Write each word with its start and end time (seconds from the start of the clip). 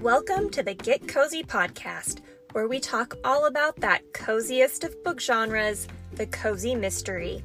Welcome 0.00 0.48
to 0.52 0.62
the 0.62 0.72
Get 0.72 1.06
Cozy 1.08 1.42
podcast, 1.42 2.20
where 2.52 2.66
we 2.66 2.80
talk 2.80 3.18
all 3.22 3.44
about 3.44 3.76
that 3.80 4.00
coziest 4.14 4.82
of 4.82 5.04
book 5.04 5.20
genres, 5.20 5.88
the 6.14 6.24
cozy 6.28 6.74
mystery. 6.74 7.44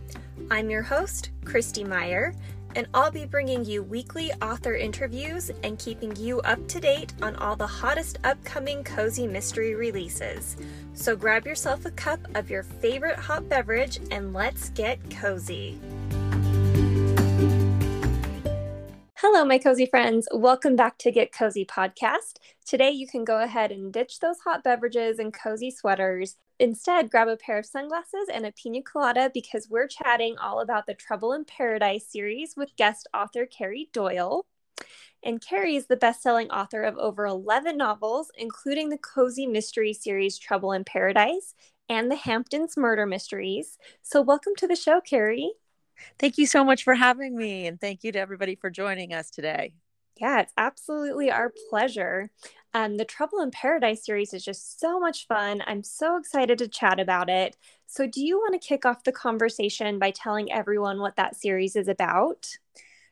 I'm 0.50 0.70
your 0.70 0.82
host, 0.82 1.32
Christy 1.44 1.84
Meyer, 1.84 2.34
and 2.78 2.88
I'll 2.94 3.12
be 3.12 3.26
bringing 3.26 3.66
you 3.66 3.84
weekly 3.84 4.32
author 4.42 4.74
interviews 4.74 5.52
and 5.64 5.78
keeping 5.78 6.16
you 6.16 6.40
up 6.42 6.66
to 6.70 6.80
date 6.80 7.14
on 7.22 7.36
all 7.36 7.58
the 7.58 7.68
hottest 7.68 8.20
upcoming 8.24 8.86
cozy 8.86 9.28
mystery 9.28 9.76
releases. 9.76 10.56
So 10.94 11.14
grab 11.18 11.46
yourself 11.46 11.86
a 11.86 11.92
cup 11.92 12.22
of 12.36 12.50
your 12.50 12.64
favorite 12.64 13.20
hot 13.20 13.50
beverage 13.50 14.00
and 14.12 14.32
let's 14.32 14.70
get 14.70 14.98
cozy. 15.12 15.78
Hello, 19.36 19.44
my 19.44 19.58
cozy 19.58 19.86
friends. 19.86 20.30
Welcome 20.32 20.78
back 20.78 20.98
to 21.00 21.12
Get 21.12 21.34
Cozy 21.34 21.66
podcast. 21.66 22.38
Today, 22.66 22.92
you 22.92 23.06
can 23.06 23.26
go 23.26 23.42
ahead 23.42 23.70
and 23.70 23.92
ditch 23.92 24.22
those 24.22 24.40
hot 24.40 24.64
beverages 24.64 25.20
and 25.20 25.34
cozy 25.34 25.72
sweaters. 25.72 26.38
Instead, 26.58 27.12
grab 27.12 27.28
a 27.28 27.36
pair 27.36 27.58
of 27.58 27.66
sunglasses 27.66 28.30
and 28.34 28.46
a 28.46 28.54
pina 28.54 28.82
colada 28.82 29.30
because 29.34 29.68
we're 29.70 29.90
chatting 29.90 30.38
all 30.38 30.62
about 30.62 30.86
the 30.86 30.94
Trouble 30.94 31.34
in 31.34 31.44
Paradise 31.44 32.08
series 32.10 32.54
with 32.56 32.78
guest 32.78 33.10
author 33.14 33.46
Carrie 33.46 33.90
Doyle. 33.92 34.46
And 35.22 35.42
Carrie 35.42 35.76
is 35.76 35.88
the 35.88 35.98
best 35.98 36.24
selling 36.24 36.50
author 36.50 36.84
of 36.84 36.98
over 36.98 37.26
11 37.26 37.76
novels, 37.76 38.32
including 38.38 38.88
the 38.88 38.98
cozy 38.98 39.48
mystery 39.48 39.92
series 39.92 40.38
Trouble 40.38 40.72
in 40.72 40.86
Paradise 40.86 41.56
and 41.90 42.10
the 42.10 42.16
Hamptons 42.16 42.78
Murder 42.78 43.06
Mysteries. 43.06 43.78
So, 44.02 44.22
welcome 44.22 44.54
to 44.60 44.68
the 44.68 44.78
show, 44.78 45.02
Carrie. 45.02 45.56
Thank 46.20 46.38
you 46.38 46.46
so 46.46 46.64
much 46.64 46.84
for 46.84 46.96
having 46.96 47.36
me. 47.36 47.68
And 47.68 47.80
thank 47.80 48.04
you 48.04 48.12
to 48.12 48.20
everybody 48.20 48.56
for 48.56 48.70
joining 48.70 49.14
us 49.14 49.30
today. 49.30 49.74
Yeah, 50.20 50.42
it's 50.42 50.54
absolutely 50.58 51.30
our 51.30 51.52
pleasure. 51.70 52.30
Um, 52.74 52.98
the 52.98 53.06
Trouble 53.06 53.42
in 53.42 53.52
Paradise 53.52 54.06
series 54.06 54.34
is 54.34 54.44
just 54.44 54.80
so 54.80 55.00
much 55.00 55.28
fun. 55.28 55.62
I'm 55.66 55.84
so 55.84 56.18
excited 56.18 56.58
to 56.60 56.68
chat 56.68 57.00
about 57.00 57.30
it. 57.30 57.58
So, 57.88 58.08
do 58.08 58.24
you 58.24 58.38
want 58.38 58.60
to 58.60 58.68
kick 58.68 58.86
off 58.86 59.04
the 59.04 59.12
conversation 59.12 60.00
by 60.00 60.12
telling 60.12 60.52
everyone 60.52 61.00
what 61.00 61.16
that 61.18 61.36
series 61.36 61.76
is 61.76 61.88
about? 61.88 62.48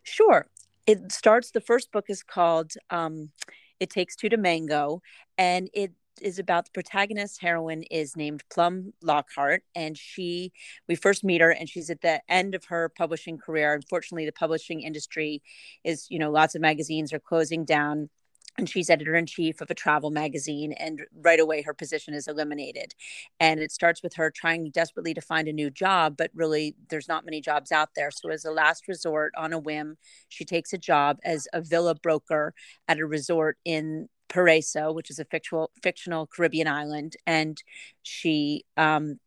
Sure. 0.04 0.48
It 0.86 1.12
starts, 1.12 1.52
the 1.52 1.62
first 1.62 1.92
book 1.92 2.06
is 2.10 2.24
called 2.24 2.74
um, 2.90 3.32
It 3.80 3.90
Takes 3.90 4.16
Two 4.16 4.30
to 4.30 4.38
Mango, 4.38 5.02
and 5.38 5.70
it 5.74 5.94
is 6.22 6.40
about 6.40 6.66
the 6.66 6.72
protagonist 6.72 7.42
heroine 7.42 7.84
is 7.84 8.16
named 8.16 8.44
Plum 8.52 8.94
Lockhart, 9.02 9.64
and 9.76 9.98
she 9.98 10.52
we 10.88 10.96
first 10.96 11.24
meet 11.24 11.42
her, 11.42 11.52
and 11.52 11.70
she's 11.70 11.90
at 11.90 12.02
the 12.02 12.22
end 12.30 12.56
of 12.56 12.66
her 12.66 12.90
publishing 12.90 13.38
career. 13.38 13.74
Unfortunately, 13.74 14.26
the 14.26 14.32
publishing 14.32 14.82
industry 14.82 15.42
is 15.84 16.08
you 16.10 16.20
know 16.20 16.32
lots 16.32 16.56
of 16.56 16.62
magazines 16.62 17.14
are 17.14 17.20
closing 17.20 17.66
down 17.66 18.10
and 18.58 18.70
she's 18.70 18.90
editor 18.90 19.16
in 19.16 19.26
chief 19.26 19.62
of 19.62 19.72
a 19.72 19.76
travel 19.76 20.12
magazine 20.12 20.74
and 20.74 21.02
right 21.24 21.40
away 21.40 21.62
her 21.62 21.74
position 21.74 22.14
is 22.14 22.28
eliminated 22.28 22.94
and 23.40 23.60
it 23.60 23.72
starts 23.72 24.04
with 24.04 24.14
her 24.14 24.30
trying 24.30 24.70
desperately 24.70 25.14
to 25.14 25.22
find 25.22 25.48
a 25.48 25.54
new 25.54 25.70
job 25.70 26.16
but 26.18 26.30
really 26.34 26.76
there's 26.90 27.08
not 27.08 27.26
many 27.26 27.42
jobs 27.42 27.72
out 27.72 27.90
there 27.96 28.12
so 28.12 28.30
as 28.30 28.46
a 28.46 28.52
last 28.52 28.88
resort 28.88 29.34
on 29.38 29.54
a 29.54 29.60
whim 29.60 29.98
she 30.30 30.46
takes 30.46 30.74
a 30.74 30.78
job 30.78 31.18
as 31.24 31.48
a 31.54 31.62
villa 31.62 31.96
broker 31.96 32.54
at 32.88 33.00
a 33.00 33.06
resort 33.06 33.58
in 33.66 34.08
Paraiso, 34.34 34.94
which 34.94 35.10
is 35.10 35.20
a 35.20 35.26
fictional 35.26 35.72
fictional 35.82 36.28
Caribbean 36.28 36.68
island, 36.68 37.16
and 37.28 37.62
she 38.02 38.66
um, 38.78 39.20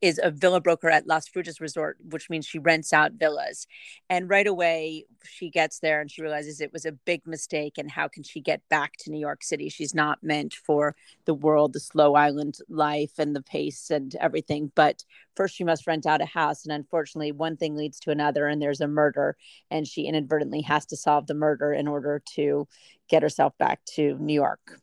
is 0.00 0.20
a 0.22 0.30
villa 0.30 0.60
broker 0.60 0.88
at 0.88 1.06
Las 1.06 1.28
Frutas 1.28 1.60
Resort, 1.60 1.98
which 2.10 2.28
means 2.28 2.46
she 2.46 2.58
rents 2.58 2.92
out 2.92 3.12
villas. 3.12 3.66
And 4.10 4.28
right 4.28 4.46
away, 4.46 5.06
she 5.24 5.50
gets 5.50 5.78
there 5.78 6.00
and 6.00 6.10
she 6.10 6.22
realizes 6.22 6.60
it 6.60 6.72
was 6.72 6.84
a 6.84 6.92
big 6.92 7.26
mistake. 7.26 7.78
And 7.78 7.90
how 7.90 8.08
can 8.08 8.22
she 8.22 8.40
get 8.40 8.68
back 8.68 8.94
to 9.00 9.10
New 9.10 9.18
York 9.18 9.42
City? 9.42 9.68
She's 9.68 9.94
not 9.94 10.22
meant 10.22 10.54
for 10.54 10.96
the 11.24 11.34
world, 11.34 11.72
the 11.72 11.80
slow 11.80 12.14
island 12.14 12.58
life, 12.68 13.18
and 13.18 13.34
the 13.34 13.42
pace 13.42 13.90
and 13.90 14.14
everything. 14.16 14.72
But 14.74 15.04
first, 15.34 15.54
she 15.54 15.64
must 15.64 15.86
rent 15.86 16.06
out 16.06 16.22
a 16.22 16.26
house. 16.26 16.64
And 16.64 16.72
unfortunately, 16.72 17.32
one 17.32 17.56
thing 17.56 17.76
leads 17.76 18.00
to 18.00 18.10
another, 18.10 18.46
and 18.46 18.60
there's 18.60 18.80
a 18.80 18.88
murder. 18.88 19.36
And 19.70 19.86
she 19.86 20.02
inadvertently 20.02 20.62
has 20.62 20.86
to 20.86 20.96
solve 20.96 21.26
the 21.26 21.34
murder 21.34 21.72
in 21.72 21.88
order 21.88 22.22
to 22.34 22.66
get 23.08 23.22
herself 23.22 23.56
back 23.58 23.84
to 23.94 24.16
New 24.18 24.34
York. 24.34 24.80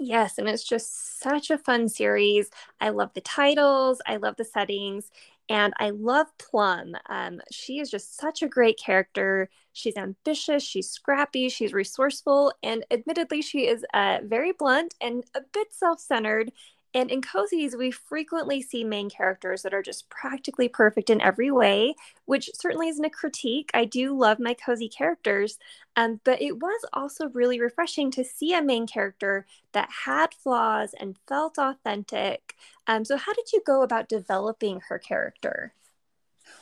Yes, 0.00 0.38
and 0.38 0.48
it's 0.48 0.64
just 0.64 1.20
such 1.20 1.50
a 1.50 1.58
fun 1.58 1.88
series. 1.88 2.50
I 2.80 2.88
love 2.90 3.12
the 3.14 3.20
titles, 3.20 4.00
I 4.06 4.16
love 4.16 4.34
the 4.36 4.44
settings, 4.44 5.10
and 5.48 5.72
I 5.78 5.90
love 5.90 6.26
Plum. 6.38 6.94
Um, 7.08 7.40
she 7.52 7.78
is 7.78 7.90
just 7.90 8.16
such 8.16 8.42
a 8.42 8.48
great 8.48 8.76
character. 8.78 9.48
She's 9.72 9.96
ambitious, 9.96 10.62
she's 10.64 10.90
scrappy, 10.90 11.48
she's 11.48 11.72
resourceful, 11.72 12.52
and 12.62 12.84
admittedly, 12.90 13.40
she 13.42 13.66
is 13.68 13.84
uh, 13.94 14.18
very 14.24 14.52
blunt 14.52 14.94
and 15.00 15.22
a 15.34 15.40
bit 15.52 15.68
self 15.72 16.00
centered. 16.00 16.50
And 16.94 17.10
in 17.10 17.22
cozies, 17.22 17.76
we 17.76 17.90
frequently 17.90 18.62
see 18.62 18.84
main 18.84 19.10
characters 19.10 19.62
that 19.62 19.74
are 19.74 19.82
just 19.82 20.08
practically 20.08 20.68
perfect 20.68 21.10
in 21.10 21.20
every 21.20 21.50
way, 21.50 21.96
which 22.24 22.50
certainly 22.54 22.88
isn't 22.88 23.04
a 23.04 23.10
critique. 23.10 23.70
I 23.74 23.84
do 23.84 24.16
love 24.16 24.38
my 24.38 24.54
cozy 24.54 24.88
characters, 24.88 25.58
um, 25.96 26.20
but 26.22 26.40
it 26.40 26.60
was 26.60 26.84
also 26.92 27.28
really 27.30 27.60
refreshing 27.60 28.12
to 28.12 28.24
see 28.24 28.54
a 28.54 28.62
main 28.62 28.86
character 28.86 29.44
that 29.72 29.90
had 30.04 30.34
flaws 30.34 30.94
and 30.98 31.18
felt 31.26 31.58
authentic. 31.58 32.54
Um, 32.86 33.04
so, 33.04 33.16
how 33.16 33.32
did 33.32 33.52
you 33.52 33.60
go 33.66 33.82
about 33.82 34.08
developing 34.08 34.80
her 34.88 35.00
character? 35.00 35.74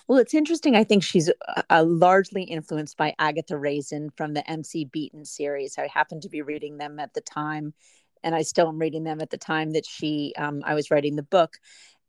Well, 0.09 0.19
it's 0.19 0.35
interesting. 0.35 0.77
I 0.77 0.85
think 0.85 1.03
she's 1.03 1.31
uh, 1.69 1.85
largely 1.85 2.45
influenced 2.45 2.97
by 2.97 3.15
Agatha 3.19 3.59
Raisin 3.59 4.11
from 4.11 4.33
the 4.33 4.49
MC 4.51 4.87
Beaton 4.87 5.25
series. 5.25 5.77
I 5.77 5.89
happened 5.89 6.23
to 6.23 6.29
be 6.29 6.43
reading 6.43 6.79
them 6.79 6.99
at 6.99 7.15
the 7.15 7.21
time 7.21 7.75
and 8.23 8.35
I 8.35 8.43
still 8.43 8.69
am 8.69 8.79
reading 8.79 9.05
them 9.05 9.21
at 9.21 9.31
the 9.31 9.39
time 9.39 9.73
that 9.73 9.87
she 9.87 10.33
um, 10.37 10.63
I 10.65 10.75
was 10.75 10.91
writing 10.91 11.17
the 11.17 11.23
book. 11.23 11.59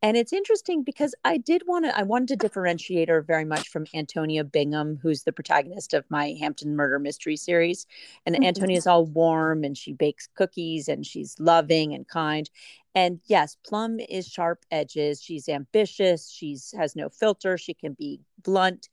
And 0.03 0.17
it's 0.17 0.33
interesting 0.33 0.83
because 0.83 1.15
I 1.23 1.37
did 1.37 1.63
want 1.65 1.85
to 1.85 1.97
I 1.97 2.03
wanted 2.03 2.27
to 2.27 2.35
differentiate 2.35 3.07
her 3.07 3.21
very 3.21 3.45
much 3.45 3.69
from 3.69 3.85
Antonia 3.95 4.43
Bingham, 4.43 4.99
who's 5.01 5.23
the 5.23 5.31
protagonist 5.31 5.93
of 5.93 6.03
my 6.09 6.35
Hampton 6.41 6.75
Murder 6.75 6.99
Mystery 6.99 7.37
series. 7.37 7.87
And 8.25 8.35
mm-hmm. 8.35 8.43
Antonia 8.43 8.77
is 8.77 8.85
all 8.85 9.05
warm 9.05 9.63
and 9.63 9.77
she 9.77 9.93
bakes 9.93 10.27
cookies 10.35 10.89
and 10.89 11.05
she's 11.05 11.39
loving 11.39 11.93
and 11.93 12.05
kind. 12.05 12.49
And 12.93 13.21
yes, 13.27 13.55
Plum 13.65 14.01
is 14.01 14.27
sharp 14.27 14.65
edges. 14.71 15.21
She's 15.21 15.47
ambitious. 15.47 16.29
She's 16.29 16.73
has 16.77 16.97
no 16.97 17.07
filter. 17.07 17.57
She 17.57 17.73
can 17.73 17.93
be 17.93 18.19
blunt. 18.43 18.89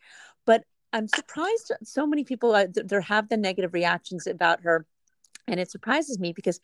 But 0.46 0.62
I'm 0.92 1.08
surprised 1.08 1.72
so 1.82 2.06
many 2.06 2.22
people 2.22 2.54
uh, 2.54 2.66
there 2.72 3.00
have 3.00 3.28
the 3.28 3.36
negative 3.36 3.74
reactions 3.74 4.28
about 4.28 4.60
her 4.60 4.86
and 5.50 5.60
it 5.60 5.70
surprises 5.70 6.18
me 6.18 6.32
because 6.32 6.60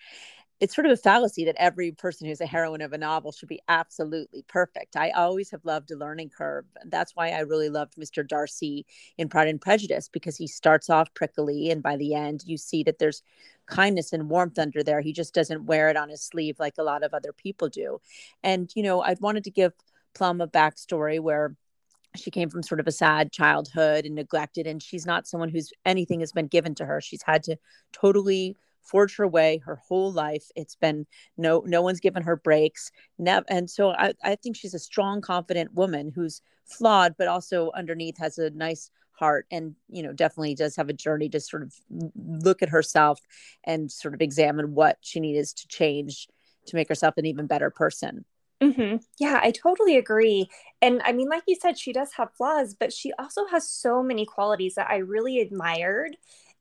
it's 0.59 0.75
sort 0.75 0.87
of 0.87 0.93
a 0.93 0.97
fallacy 0.97 1.45
that 1.45 1.57
every 1.59 1.93
person 1.93 2.27
who's 2.27 2.41
a 2.41 2.47
heroine 2.47 2.81
of 2.81 2.95
a 2.95 2.99
novel 2.99 3.31
should 3.31 3.49
be 3.49 3.61
absolutely 3.69 4.43
perfect. 4.49 4.97
I 4.97 5.11
always 5.11 5.51
have 5.51 5.65
loved 5.65 5.91
a 5.91 5.97
learning 5.97 6.31
curve. 6.31 6.65
That's 6.87 7.15
why 7.15 7.31
I 7.31 7.41
really 7.41 7.69
loved 7.69 7.97
Mr. 7.97 8.27
Darcy 8.27 8.87
in 9.19 9.29
Pride 9.29 9.49
and 9.49 9.61
Prejudice 9.61 10.09
because 10.09 10.37
he 10.37 10.47
starts 10.47 10.89
off 10.89 11.13
prickly 11.13 11.71
and 11.71 11.83
by 11.83 11.97
the 11.97 12.15
end 12.15 12.43
you 12.47 12.57
see 12.57 12.83
that 12.85 12.99
there's 12.99 13.23
kindness 13.67 14.15
and 14.15 14.31
warmth 14.31 14.59
under 14.59 14.83
there. 14.83 15.03
He 15.03 15.13
just 15.13 15.35
doesn't 15.35 15.67
wear 15.67 15.91
it 15.91 15.97
on 15.97 16.09
his 16.09 16.23
sleeve 16.23 16.59
like 16.59 16.75
a 16.79 16.85
lot 16.85 17.03
of 17.03 17.13
other 17.13 17.33
people 17.33 17.69
do. 17.69 18.01
And 18.43 18.71
you 18.75 18.83
know, 18.83 19.03
I 19.03 19.17
wanted 19.21 19.45
to 19.45 19.51
give 19.51 19.75
Plum 20.15 20.41
a 20.41 20.49
backstory 20.49 21.21
where 21.21 21.55
she 22.15 22.31
came 22.31 22.49
from 22.49 22.63
sort 22.63 22.81
of 22.81 22.87
a 22.87 22.93
sad 22.93 23.31
childhood 23.31 24.07
and 24.07 24.15
neglected 24.15 24.67
and 24.67 24.83
she's 24.83 25.05
not 25.05 25.27
someone 25.27 25.51
who's 25.51 25.71
anything 25.85 26.21
has 26.21 26.33
been 26.33 26.47
given 26.47 26.75
to 26.75 26.87
her 26.87 26.99
she's 26.99 27.23
had 27.23 27.43
to 27.43 27.59
totally 27.93 28.57
forged 28.87 29.17
her 29.19 29.29
way 29.29 29.59
her 29.65 29.77
whole 29.77 30.13
life. 30.13 30.45
It's 30.57 30.77
been 30.77 31.07
no 31.37 31.63
no 31.67 31.83
one's 31.83 32.01
given 32.01 32.23
her 32.23 32.37
breaks. 32.37 32.91
And 33.19 33.71
so 33.71 33.91
I, 33.91 34.15
I 34.23 34.37
think 34.37 34.57
she's 34.57 34.75
a 34.75 34.79
strong, 34.79 35.21
confident 35.21 35.75
woman 35.75 36.13
who's 36.15 36.41
flawed, 36.65 37.15
but 37.19 37.29
also 37.29 37.71
underneath 37.75 38.19
has 38.19 38.39
a 38.39 38.51
nice 38.51 38.91
heart 39.13 39.47
and 39.51 39.75
you 39.89 40.03
know 40.03 40.13
definitely 40.13 40.55
does 40.55 40.77
have 40.77 40.89
a 40.91 40.93
journey 40.93 41.29
to 41.31 41.41
sort 41.41 41.63
of 41.63 41.75
look 42.15 42.63
at 42.63 42.69
herself 42.69 43.21
and 43.65 43.91
sort 43.91 44.15
of 44.15 44.21
examine 44.21 44.75
what 44.75 44.99
she 45.01 45.21
needs 45.21 45.55
to 45.55 45.67
change 45.69 46.29
to 46.67 46.77
make 46.77 46.89
herself 46.89 47.15
an 47.17 47.25
even 47.25 47.47
better 47.47 47.71
person 47.71 48.25
Mm-hmm. 48.63 48.97
Yeah, 49.19 49.39
I 49.43 49.51
totally 49.51 49.97
agree. 49.97 50.49
And 50.81 51.03
I 51.05 51.13
mean, 51.13 51.29
like 51.29 51.43
you 51.47 51.57
said, 51.61 51.79
she 51.79 51.93
does 51.93 52.13
have 52.17 52.33
flaws, 52.33 52.75
but 52.75 52.93
she 52.93 53.13
also 53.19 53.47
has 53.49 53.69
so 53.69 54.03
many 54.03 54.25
qualities 54.25 54.75
that 54.77 54.89
I 54.91 54.97
really 54.97 55.41
admired. 55.41 56.17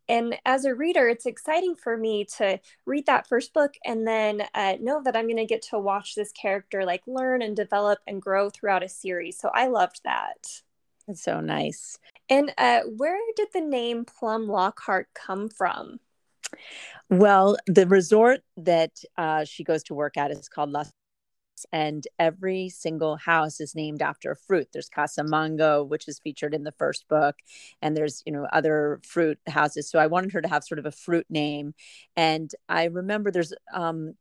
And 0.08 0.38
as 0.46 0.66
a 0.66 0.76
reader, 0.76 1.08
it's 1.08 1.26
exciting 1.26 1.76
for 1.76 1.98
me 1.98 2.26
to 2.38 2.60
read 2.86 3.06
that 3.08 3.28
first 3.28 3.54
book 3.54 3.76
and 3.84 4.08
then 4.08 4.44
uh, 4.54 4.76
know 4.80 5.02
that 5.04 5.16
I'm 5.16 5.26
going 5.26 5.38
to 5.38 5.46
get 5.46 5.64
to 5.70 5.80
watch 5.80 6.16
this 6.16 6.32
character 6.32 6.86
like 6.86 7.02
learn 7.08 7.42
and 7.42 7.56
develop 7.56 8.00
and 8.08 8.22
grow 8.22 8.50
throughout 8.50 8.84
a 8.84 8.90
series. 8.90 9.40
So 9.40 9.50
I 9.54 9.68
loved 9.68 10.02
that. 10.04 10.62
It's 11.08 11.24
so 11.24 11.40
nice. 11.40 12.00
And 12.30 12.52
uh, 12.58 12.82
where 12.98 13.20
did 13.36 13.50
the 13.54 13.62
name 13.62 14.06
Plum 14.06 14.48
Lockhart 14.48 15.08
come 15.14 15.50
from? 15.50 16.00
Well, 17.10 17.58
the 17.68 17.86
resort 17.86 18.42
that 18.58 18.92
uh, 19.18 19.46
she 19.46 19.64
goes 19.64 19.84
to 19.84 19.94
work 19.94 20.18
at 20.18 20.32
is 20.32 20.50
called 20.50 20.72
Las 20.72 20.92
and 21.72 22.08
every 22.20 22.70
single 22.70 23.18
house 23.18 23.60
is 23.60 23.76
named 23.76 24.02
after 24.02 24.32
a 24.32 24.36
fruit. 24.36 24.70
There's 24.74 24.90
Casa 24.90 25.24
Mango, 25.24 25.84
which 25.84 26.08
is 26.08 26.20
featured 26.20 26.54
in 26.54 26.64
the 26.64 26.72
first 26.72 27.08
book, 27.08 27.36
and 27.82 27.96
there's 27.96 28.24
you 28.26 28.32
know 28.32 28.48
other 28.52 29.00
fruit 29.04 29.40
houses. 29.48 29.90
So 29.90 30.00
I 30.00 30.08
wanted 30.08 30.32
her 30.34 30.42
to 30.42 30.48
have 30.48 30.64
sort 30.64 30.80
of 30.80 30.86
a 30.86 30.92
fruit 30.92 31.26
name, 31.30 31.74
and 32.16 32.52
I 32.68 32.86
remember 32.86 33.32
there's 33.32 33.54
um, 33.74 34.16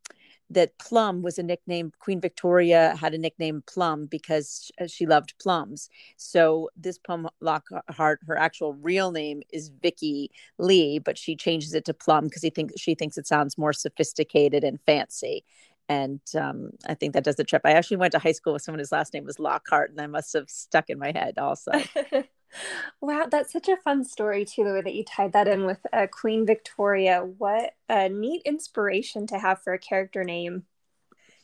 that 0.50 0.76
Plum 0.78 1.22
was 1.22 1.38
a 1.38 1.42
nickname. 1.42 1.92
Queen 1.98 2.20
Victoria 2.20 2.96
had 2.96 3.14
a 3.14 3.18
nickname 3.18 3.62
Plum 3.66 4.06
because 4.06 4.70
uh, 4.80 4.86
she 4.86 5.06
loved 5.06 5.34
plums. 5.40 5.88
So 6.16 6.70
this 6.76 6.98
Plum 6.98 7.28
Lockhart, 7.40 8.20
her 8.26 8.36
actual 8.36 8.74
real 8.74 9.10
name 9.10 9.42
is 9.52 9.70
Vicky 9.82 10.30
Lee, 10.58 10.98
but 10.98 11.18
she 11.18 11.36
changes 11.36 11.74
it 11.74 11.84
to 11.86 11.94
Plum 11.94 12.24
because 12.24 12.42
he 12.42 12.50
thinks 12.50 12.80
she 12.80 12.94
thinks 12.94 13.18
it 13.18 13.26
sounds 13.26 13.58
more 13.58 13.72
sophisticated 13.72 14.64
and 14.64 14.80
fancy. 14.86 15.44
And 15.88 16.20
um, 16.38 16.70
I 16.86 16.94
think 16.94 17.12
that 17.12 17.24
does 17.24 17.36
the 17.36 17.44
trip. 17.44 17.62
I 17.64 17.72
actually 17.72 17.98
went 17.98 18.12
to 18.12 18.18
high 18.18 18.32
school 18.32 18.54
with 18.54 18.62
someone 18.62 18.78
whose 18.78 18.92
last 18.92 19.12
name 19.12 19.24
was 19.24 19.38
Lockhart, 19.38 19.90
and 19.90 19.98
that 19.98 20.10
must 20.10 20.32
have 20.32 20.48
stuck 20.48 20.88
in 20.88 20.98
my 20.98 21.12
head 21.12 21.38
also. 21.38 21.72
wow, 23.00 23.26
that's 23.30 23.52
such 23.52 23.68
a 23.68 23.76
fun 23.76 24.04
story 24.04 24.44
too, 24.44 24.64
the 24.64 24.72
way 24.72 24.82
that 24.82 24.94
you 24.94 25.04
tied 25.04 25.32
that 25.34 25.48
in 25.48 25.66
with 25.66 25.80
uh, 25.92 26.06
Queen 26.10 26.46
Victoria. 26.46 27.20
What 27.20 27.72
a 27.88 28.08
neat 28.08 28.42
inspiration 28.44 29.26
to 29.28 29.38
have 29.38 29.62
for 29.62 29.74
a 29.74 29.78
character 29.78 30.24
name. 30.24 30.64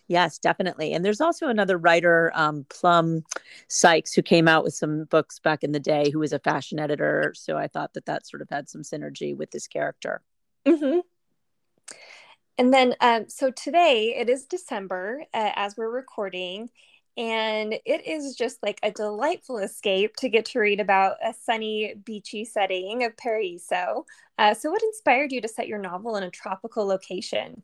Yes, 0.09 0.39
definitely. 0.39 0.93
And 0.93 1.05
there's 1.05 1.21
also 1.21 1.47
another 1.47 1.79
writer, 1.79 2.33
um, 2.35 2.67
Plum 2.69 3.23
Sykes, 3.69 4.13
who 4.13 4.23
came 4.23 4.49
out 4.49 4.65
with 4.65 4.75
some 4.75 5.05
books 5.05 5.39
back 5.39 5.63
in 5.63 5.71
the 5.71 5.79
day, 5.79 6.11
who 6.11 6.19
was 6.19 6.33
a 6.33 6.41
fashion 6.41 6.81
editor. 6.81 7.33
So 7.37 7.57
I 7.57 7.69
thought 7.69 7.95
that 7.95 8.07
that 8.07 8.27
sort 8.27 8.43
of 8.43 8.49
had 8.51 8.69
some 8.69 8.83
synergy 8.83 9.37
with 9.37 9.53
this 9.53 9.69
character. 9.69 10.21
Mm-hmm. 10.67 11.01
And 12.61 12.75
then, 12.75 12.95
um, 13.01 13.25
so 13.27 13.51
today 13.51 14.15
it 14.19 14.29
is 14.29 14.45
December 14.45 15.23
uh, 15.33 15.53
as 15.55 15.79
we're 15.79 15.89
recording, 15.89 16.69
and 17.17 17.73
it 17.87 18.07
is 18.07 18.37
just 18.37 18.63
like 18.63 18.79
a 18.83 18.91
delightful 18.91 19.57
escape 19.57 20.15
to 20.17 20.29
get 20.29 20.45
to 20.45 20.61
read 20.61 20.79
about 20.79 21.17
a 21.25 21.33
sunny, 21.33 21.95
beachy 22.05 22.45
setting 22.45 23.03
of 23.03 23.17
Paraíso. 23.17 24.05
Uh, 24.37 24.53
so, 24.53 24.71
what 24.71 24.83
inspired 24.83 25.33
you 25.33 25.41
to 25.41 25.49
set 25.49 25.69
your 25.69 25.79
novel 25.79 26.17
in 26.17 26.23
a 26.23 26.31
tropical 26.31 26.85
location? 26.85 27.63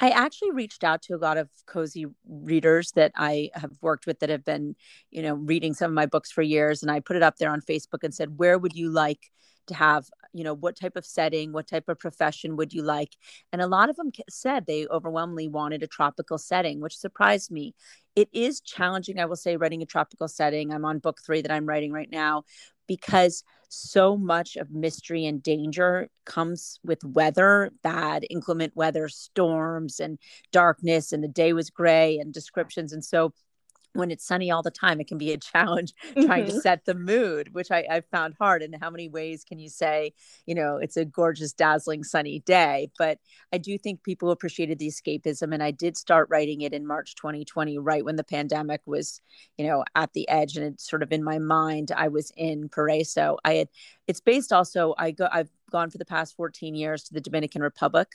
I 0.00 0.10
actually 0.10 0.50
reached 0.50 0.82
out 0.82 1.02
to 1.02 1.14
a 1.14 1.18
lot 1.18 1.38
of 1.38 1.48
cozy 1.66 2.06
readers 2.28 2.90
that 2.96 3.12
I 3.14 3.50
have 3.54 3.78
worked 3.80 4.06
with 4.06 4.18
that 4.18 4.30
have 4.30 4.44
been, 4.44 4.74
you 5.12 5.22
know, 5.22 5.34
reading 5.34 5.72
some 5.72 5.92
of 5.92 5.94
my 5.94 6.06
books 6.06 6.32
for 6.32 6.42
years. 6.42 6.82
And 6.82 6.90
I 6.90 6.98
put 6.98 7.14
it 7.14 7.22
up 7.22 7.36
there 7.36 7.52
on 7.52 7.60
Facebook 7.60 8.02
and 8.02 8.12
said, 8.12 8.38
Where 8.38 8.58
would 8.58 8.74
you 8.74 8.90
like 8.90 9.30
to 9.68 9.74
have 9.74 10.08
you 10.36 10.44
know 10.44 10.54
what 10.54 10.76
type 10.76 10.96
of 10.96 11.06
setting 11.06 11.52
what 11.52 11.66
type 11.66 11.88
of 11.88 11.98
profession 11.98 12.56
would 12.56 12.72
you 12.72 12.82
like? 12.82 13.16
And 13.52 13.62
a 13.62 13.66
lot 13.66 13.90
of 13.90 13.96
them 13.96 14.10
said 14.28 14.66
they 14.66 14.86
overwhelmingly 14.88 15.48
wanted 15.48 15.82
a 15.82 15.86
tropical 15.86 16.38
setting 16.38 16.80
which 16.80 16.96
surprised 16.96 17.50
me. 17.50 17.74
It 18.14 18.28
is 18.32 18.60
challenging 18.60 19.18
i 19.18 19.26
will 19.26 19.36
say 19.36 19.56
writing 19.56 19.82
a 19.82 19.86
tropical 19.86 20.28
setting. 20.28 20.72
I'm 20.72 20.84
on 20.84 20.98
book 20.98 21.20
three 21.24 21.42
that 21.42 21.50
i'm 21.50 21.66
writing 21.66 21.92
right 21.92 22.10
now 22.10 22.44
because 22.86 23.42
so 23.68 24.16
much 24.16 24.56
of 24.56 24.70
mystery 24.70 25.26
and 25.26 25.42
danger 25.42 26.08
comes 26.24 26.78
with 26.84 27.04
weather 27.04 27.72
bad 27.82 28.24
inclement 28.30 28.76
weather 28.76 29.08
storms 29.08 30.00
and 30.00 30.18
darkness 30.52 31.12
and 31.12 31.22
the 31.22 31.28
day 31.28 31.52
was 31.52 31.70
gray 31.70 32.18
and 32.18 32.32
descriptions. 32.32 32.92
And 32.92 33.04
so 33.04 33.32
when 33.96 34.10
it's 34.10 34.26
sunny 34.26 34.50
all 34.50 34.62
the 34.62 34.70
time, 34.70 35.00
it 35.00 35.06
can 35.06 35.18
be 35.18 35.32
a 35.32 35.38
challenge 35.38 35.94
trying 36.12 36.44
mm-hmm. 36.44 36.54
to 36.54 36.60
set 36.60 36.84
the 36.84 36.94
mood, 36.94 37.54
which 37.54 37.70
I, 37.70 37.86
I 37.90 38.00
found 38.12 38.34
hard. 38.38 38.62
And 38.62 38.74
how 38.80 38.90
many 38.90 39.08
ways 39.08 39.44
can 39.44 39.58
you 39.58 39.68
say, 39.68 40.12
you 40.46 40.54
know, 40.54 40.76
it's 40.76 40.96
a 40.96 41.04
gorgeous, 41.04 41.52
dazzling, 41.52 42.04
sunny 42.04 42.40
day? 42.40 42.90
But 42.98 43.18
I 43.52 43.58
do 43.58 43.76
think 43.78 44.02
people 44.02 44.30
appreciated 44.30 44.78
the 44.78 44.88
escapism. 44.88 45.52
And 45.52 45.62
I 45.62 45.70
did 45.70 45.96
start 45.96 46.28
writing 46.30 46.62
it 46.62 46.72
in 46.72 46.86
March 46.86 47.14
2020, 47.16 47.78
right 47.78 48.04
when 48.04 48.16
the 48.16 48.24
pandemic 48.24 48.80
was, 48.86 49.20
you 49.56 49.66
know, 49.66 49.84
at 49.94 50.12
the 50.12 50.28
edge. 50.28 50.56
And 50.56 50.66
it's 50.66 50.88
sort 50.88 51.02
of 51.02 51.12
in 51.12 51.24
my 51.24 51.38
mind, 51.38 51.92
I 51.96 52.08
was 52.08 52.32
in 52.36 52.68
Paraíso. 52.68 53.38
I 53.44 53.54
had, 53.54 53.68
it's 54.06 54.20
based 54.20 54.52
also, 54.52 54.94
I 54.98 55.10
go, 55.10 55.28
I've 55.30 55.50
gone 55.70 55.90
for 55.90 55.98
the 55.98 56.04
past 56.04 56.36
14 56.36 56.74
years 56.74 57.02
to 57.04 57.14
the 57.14 57.20
Dominican 57.20 57.62
Republic 57.62 58.08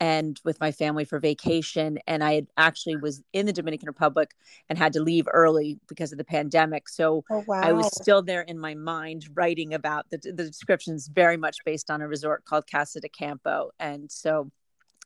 and 0.00 0.40
with 0.44 0.58
my 0.60 0.72
family 0.72 1.04
for 1.04 1.18
vacation. 1.18 1.98
And 2.06 2.24
I 2.24 2.34
had 2.34 2.46
actually 2.56 2.96
was 2.96 3.22
in 3.32 3.46
the 3.46 3.52
Dominican 3.52 3.86
Republic 3.86 4.30
and 4.68 4.78
had 4.78 4.92
to 4.94 5.02
leave 5.02 5.26
early 5.32 5.78
because 5.88 6.12
of 6.12 6.18
the 6.18 6.24
pandemic. 6.24 6.88
So 6.88 7.24
oh, 7.30 7.44
wow. 7.46 7.60
I 7.62 7.72
was 7.72 7.94
still 8.00 8.22
there 8.22 8.42
in 8.42 8.58
my 8.58 8.74
mind 8.74 9.28
writing 9.34 9.74
about 9.74 10.08
the, 10.10 10.18
the 10.18 10.44
descriptions 10.44 11.08
very 11.08 11.36
much 11.36 11.58
based 11.64 11.90
on 11.90 12.00
a 12.00 12.08
resort 12.08 12.44
called 12.44 12.64
Casa 12.70 13.00
de 13.00 13.08
Campo. 13.08 13.70
And 13.78 14.10
so 14.10 14.50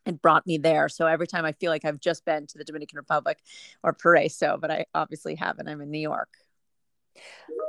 it 0.06 0.20
brought 0.20 0.46
me 0.46 0.58
there. 0.58 0.88
So 0.88 1.06
every 1.06 1.26
time 1.26 1.44
I 1.44 1.52
feel 1.52 1.70
like 1.70 1.84
I've 1.84 2.00
just 2.00 2.24
been 2.24 2.46
to 2.48 2.58
the 2.58 2.64
Dominican 2.64 2.96
Republic 2.96 3.38
or 3.82 3.94
Paraíso, 3.94 4.60
but 4.60 4.70
I 4.70 4.86
obviously 4.94 5.34
haven't. 5.34 5.68
I'm 5.68 5.80
in 5.80 5.90
New 5.90 5.98
York. 5.98 6.28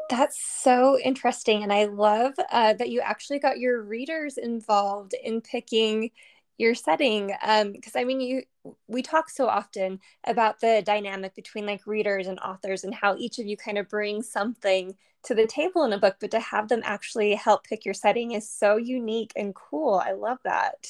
That's 0.09 0.39
so 0.39 0.99
interesting. 0.99 1.63
And 1.63 1.73
I 1.73 1.85
love 1.85 2.33
uh, 2.51 2.73
that 2.73 2.89
you 2.89 3.01
actually 3.01 3.39
got 3.39 3.59
your 3.59 3.81
readers 3.81 4.37
involved 4.37 5.13
in 5.23 5.41
picking 5.41 6.11
your 6.57 6.75
setting. 6.75 7.27
Because 7.27 7.95
um, 7.95 8.01
I 8.01 8.03
mean, 8.03 8.21
you 8.21 8.43
we 8.87 9.01
talk 9.01 9.29
so 9.29 9.47
often 9.47 9.99
about 10.25 10.59
the 10.59 10.81
dynamic 10.85 11.35
between 11.35 11.65
like 11.65 11.85
readers 11.85 12.27
and 12.27 12.39
authors 12.39 12.83
and 12.83 12.93
how 12.93 13.15
each 13.17 13.39
of 13.39 13.45
you 13.45 13.57
kind 13.57 13.77
of 13.77 13.89
brings 13.89 14.31
something 14.31 14.95
to 15.23 15.35
the 15.35 15.47
table 15.47 15.83
in 15.83 15.93
a 15.93 15.99
book, 15.99 16.17
but 16.19 16.31
to 16.31 16.39
have 16.39 16.67
them 16.67 16.81
actually 16.83 17.33
help 17.33 17.63
pick 17.63 17.83
your 17.83 17.93
setting 17.93 18.31
is 18.31 18.49
so 18.49 18.77
unique 18.77 19.31
and 19.35 19.53
cool. 19.55 20.01
I 20.03 20.13
love 20.13 20.37
that. 20.43 20.87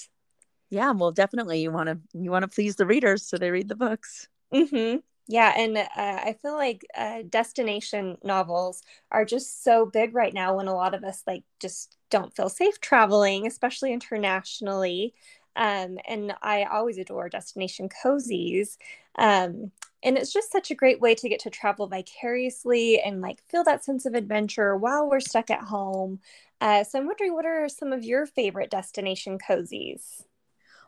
Yeah, 0.69 0.91
well, 0.91 1.11
definitely 1.11 1.61
you 1.61 1.71
want 1.71 1.87
to 1.87 1.99
you 2.13 2.31
want 2.31 2.43
to 2.43 2.47
please 2.47 2.75
the 2.75 2.85
readers 2.85 3.25
so 3.25 3.37
they 3.37 3.51
read 3.51 3.69
the 3.69 3.75
books. 3.75 4.27
Mm-hmm. 4.53 4.97
Yeah, 5.27 5.53
and 5.57 5.77
uh, 5.77 5.85
I 5.97 6.35
feel 6.39 6.53
like 6.53 6.85
uh, 6.95 7.23
destination 7.27 8.17
novels 8.23 8.83
are 9.11 9.25
just 9.25 9.63
so 9.63 9.85
big 9.87 10.13
right 10.13 10.33
now 10.33 10.55
when 10.55 10.67
a 10.67 10.75
lot 10.75 10.93
of 10.93 11.03
us 11.03 11.23
like 11.25 11.43
just 11.59 11.97
don't 12.11 12.35
feel 12.35 12.49
safe 12.49 12.79
traveling, 12.79 13.47
especially 13.47 13.91
internationally. 13.91 15.13
Um, 15.55 15.97
and 16.07 16.33
I 16.43 16.63
always 16.65 16.97
adore 16.99 17.29
destination 17.29 17.89
cozies. 17.89 18.77
Um, 19.17 19.71
and 20.03 20.15
it's 20.17 20.31
just 20.33 20.51
such 20.51 20.69
a 20.69 20.75
great 20.75 21.01
way 21.01 21.15
to 21.15 21.29
get 21.29 21.39
to 21.41 21.49
travel 21.49 21.87
vicariously 21.87 23.01
and 23.01 23.21
like 23.21 23.41
feel 23.49 23.63
that 23.63 23.83
sense 23.83 24.05
of 24.05 24.13
adventure 24.13 24.75
while 24.77 25.09
we're 25.09 25.19
stuck 25.21 25.49
at 25.49 25.61
home. 25.63 26.19
Uh, 26.61 26.83
so 26.83 26.99
I'm 26.99 27.07
wondering, 27.07 27.33
what 27.33 27.45
are 27.45 27.67
some 27.67 27.91
of 27.93 28.03
your 28.03 28.27
favorite 28.27 28.69
destination 28.69 29.39
cozies? 29.39 30.21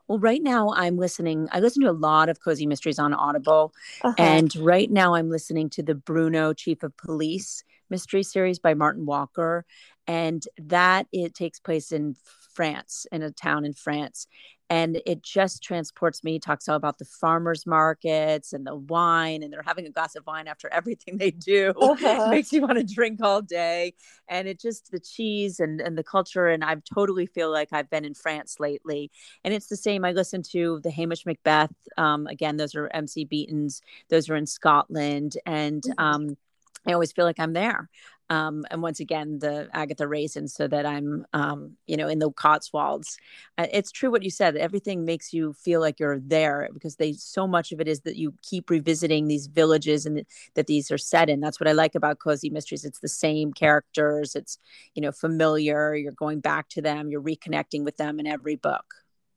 Well, 0.08 0.20
right 0.20 0.42
now 0.42 0.74
I'm 0.74 0.98
listening. 0.98 1.48
I 1.52 1.60
listen 1.60 1.84
to 1.84 1.90
a 1.90 1.92
lot 1.92 2.30
of 2.30 2.40
cozy 2.40 2.66
mysteries 2.66 3.00
on 3.00 3.14
Audible, 3.14 3.74
uh-huh. 4.02 4.16
and 4.18 4.56
right 4.56 4.90
now 4.90 5.16
I'm 5.16 5.30
listening 5.30 5.70
to 5.72 5.84
the 5.84 5.96
Bruno 5.96 6.54
Chief 6.54 6.82
of 6.84 6.96
Police 6.98 7.64
mystery 7.90 8.24
series 8.24 8.60
by 8.60 8.74
Martin 8.74 9.06
Walker, 9.06 9.66
and 10.08 10.44
that 10.58 11.08
it 11.12 11.36
takes 11.36 11.60
place 11.60 11.92
in 11.92 12.16
France, 12.54 13.06
in 13.12 13.22
a 13.22 13.30
town 13.30 13.66
in 13.66 13.74
France, 13.74 14.28
and 14.70 15.02
it 15.06 15.22
just 15.22 15.64
transports 15.64 16.24
me. 16.24 16.34
He 16.34 16.40
talks 16.40 16.68
all 16.68 16.76
about 16.76 16.98
the 16.98 17.06
farmers 17.06 17.66
markets 17.66 18.52
and 18.52 18.66
the 18.66 18.76
wine, 18.76 19.44
and 19.44 19.52
they're 19.52 19.64
having 19.64 19.86
a 19.86 19.92
glass 19.92 20.16
of 20.16 20.26
wine 20.26 20.48
after 20.48 20.68
everything 20.72 21.18
they 21.18 21.32
do. 21.32 21.74
Uh-huh. 21.80 22.30
makes 22.30 22.52
you 22.52 22.62
want 22.62 22.78
to 22.78 22.84
drink 22.84 23.20
all 23.22 23.42
day, 23.42 23.94
and 24.28 24.48
it 24.48 24.60
just 24.60 24.92
the 24.92 25.00
cheese 25.00 25.60
and 25.60 25.80
and 25.80 25.98
the 25.98 26.04
culture. 26.04 26.48
And 26.48 26.64
I 26.64 26.76
totally 26.94 27.28
feel 27.28 27.52
like 27.52 27.70
I've 27.72 27.90
been 27.90 28.06
in 28.06 28.14
France 28.14 28.60
lately, 28.60 29.12
and 29.44 29.54
it's 29.54 29.68
the 29.68 29.78
same. 29.78 30.04
I 30.04 30.12
listen 30.12 30.42
to 30.52 30.80
the 30.84 30.92
Hamish 30.92 31.26
Macbeth. 31.26 31.74
Um, 31.98 32.28
again, 32.28 32.58
those 32.58 32.76
are 32.76 32.88
MC 32.88 33.26
Beaton's. 33.26 33.82
Those 34.10 34.30
are 34.30 34.36
in 34.36 34.48
Scotland, 34.48 35.38
and 35.46 35.84
mm-hmm. 35.84 36.04
um, 36.04 36.38
I 36.86 36.94
always 36.94 37.12
feel 37.12 37.26
like 37.26 37.40
I'm 37.40 37.54
there 37.54 37.90
um, 38.30 38.66
and 38.72 38.82
once 38.82 39.00
again 39.00 39.40
the 39.40 39.70
agatha 39.74 40.08
raisin 40.08 40.48
so 40.48 40.68
that 40.68 40.86
i'm 40.86 41.26
um, 41.34 41.78
you 41.86 41.98
know 41.98 42.08
in 42.08 42.20
the 42.20 42.32
cotswolds. 42.32 43.18
Uh, 43.58 43.68
it's 43.72 43.92
true 43.92 44.12
what 44.12 44.24
you 44.24 44.30
said 44.30 44.56
everything 44.56 45.04
makes 45.04 45.34
you 45.34 45.54
feel 45.54 45.82
like 45.82 46.00
you're 46.00 46.20
there 46.20 46.70
because 46.74 46.96
they 46.96 47.14
so 47.14 47.48
much 47.48 47.72
of 47.72 47.82
it 47.82 47.88
is 47.88 48.02
that 48.02 48.16
you 48.16 48.34
keep 48.42 48.70
revisiting 48.70 49.28
these 49.28 49.48
villages 49.48 50.06
and 50.06 50.26
that 50.54 50.68
these 50.68 50.92
are 50.92 50.98
set 50.98 51.30
in. 51.30 51.40
That's 51.40 51.60
what 51.60 51.68
i 51.68 51.74
like 51.74 51.96
about 51.96 52.20
cozy 52.20 52.50
mysteries. 52.50 52.86
It's 52.86 53.00
the 53.00 53.08
same 53.08 53.52
characters. 53.54 54.36
It's 54.36 54.60
you 54.94 55.02
know 55.02 55.12
familiar. 55.12 55.96
You're 55.96 56.12
going 56.12 56.40
back 56.40 56.70
to 56.70 56.82
them. 56.82 57.10
You're 57.10 57.22
reconnecting 57.22 57.84
with 57.84 57.98
them 57.98 58.20
in 58.20 58.28
every 58.28 58.56
book. 58.56 58.86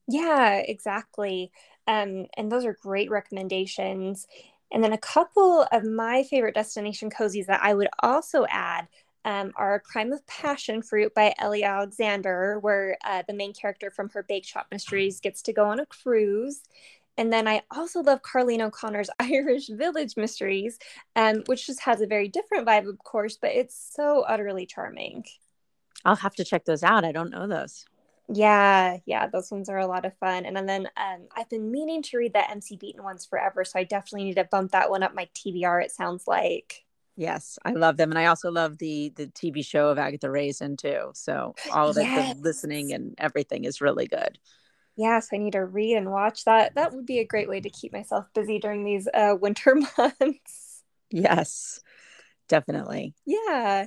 Yeah 0.07 0.57
exactly. 0.57 1.51
Um, 1.87 2.27
and 2.37 2.53
those 2.53 2.65
are 2.65 2.77
great 2.83 3.11
recommendations 3.11 4.27
and 4.73 4.83
then 4.83 4.93
a 4.93 4.99
couple 4.99 5.67
of 5.73 5.85
my 5.85 6.23
favorite 6.23 6.55
destination 6.55 7.11
cozies 7.11 7.47
that 7.47 7.61
I 7.63 7.75
would 7.75 7.89
also 8.01 8.47
add 8.49 8.89
um, 9.25 9.53
are 9.57 9.81
Crime 9.81 10.13
of 10.13 10.27
Passion 10.27 10.83
Fruit 10.83 11.15
by 11.15 11.35
Ellie 11.39 11.65
Alexander, 11.65 12.59
where 12.61 12.97
uh, 13.05 13.23
the 13.27 13.35
main 13.35 13.53
character 13.53 13.91
from 13.91 14.09
her 14.11 14.23
Bake 14.23 14.47
Shop 14.47 14.67
Mysteries 14.71 15.21
gets 15.21 15.43
to 15.43 15.53
go 15.53 15.67
on 15.67 15.81
a 15.81 15.87
cruise. 15.87 16.63
And 17.19 17.31
then 17.33 17.47
I 17.47 17.63
also 17.71 18.01
love 18.01 18.23
Carlene 18.23 18.63
O'Connor's 18.63 19.11
Irish 19.21 19.69
Village 19.69 20.17
Mysteries, 20.17 20.79
um, 21.17 21.43
which 21.47 21.67
just 21.67 21.81
has 21.81 22.01
a 22.01 22.07
very 22.07 22.29
different 22.29 22.67
vibe, 22.67 22.89
of 22.89 22.99
course, 22.99 23.37
but 23.37 23.51
it's 23.51 23.93
so 23.95 24.23
utterly 24.27 24.65
charming. 24.65 25.25
I'll 26.05 26.17
have 26.17 26.35
to 26.37 26.45
check 26.45 26.65
those 26.65 26.83
out. 26.83 27.05
I 27.05 27.13
don't 27.13 27.31
know 27.31 27.47
those. 27.47 27.85
Yeah, 28.33 28.99
yeah, 29.07 29.27
those 29.27 29.51
ones 29.51 29.69
are 29.69 29.79
a 29.79 29.87
lot 29.87 30.05
of 30.05 30.17
fun. 30.19 30.47
And, 30.47 30.57
then 30.69 30.89
um, 30.97 31.27
I've 31.37 31.49
been 31.49 31.71
meaning 31.71 32.03
to 32.03 32.19
read 32.19 32.33
the 32.33 32.49
MC 32.49 32.77
Beaton 32.77 33.03
ones 33.03 33.25
forever, 33.25 33.65
so 33.65 33.79
I 33.79 33.85
definitely 33.85 34.25
need 34.25 34.37
to 34.37 34.45
bump 34.45 34.73
that 34.73 34.89
one 34.89 35.03
up 35.03 35.15
my 35.15 35.29
TBR. 35.35 35.83
It 35.83 35.91
sounds 35.91 36.29
like. 36.29 36.85
Yes, 37.17 37.59
I 37.65 37.73
love 37.73 37.97
them, 37.97 38.11
and 38.11 38.19
I 38.19 38.27
also 38.27 38.51
love 38.51 38.79
the 38.79 39.13
the 39.17 39.27
TV 39.27 39.65
show 39.65 39.89
of 39.89 39.99
Agatha 39.99 40.31
Raisin 40.31 40.77
too. 40.77 41.11
So 41.13 41.55
all 41.73 41.91
of 41.91 41.97
yes. 41.97 42.31
it, 42.31 42.37
the 42.37 42.43
listening 42.43 42.93
and 42.93 43.15
everything 43.19 43.65
is 43.65 43.81
really 43.81 44.07
good. 44.07 44.39
Yes, 44.97 45.29
I 45.33 45.37
need 45.37 45.53
to 45.53 45.65
read 45.65 45.97
and 45.97 46.11
watch 46.11 46.45
that. 46.45 46.75
That 46.77 46.93
would 46.93 47.07
be 47.07 47.19
a 47.19 47.27
great 47.27 47.49
way 47.49 47.61
to 47.61 47.71
keep 47.71 47.93
myself 47.93 48.27
busy 48.35 48.59
during 48.59 48.85
these 48.85 49.09
uh, 49.13 49.35
winter 49.39 49.75
months. 49.99 50.83
Yes, 51.11 51.81
definitely. 52.49 53.15
Yeah. 53.27 53.87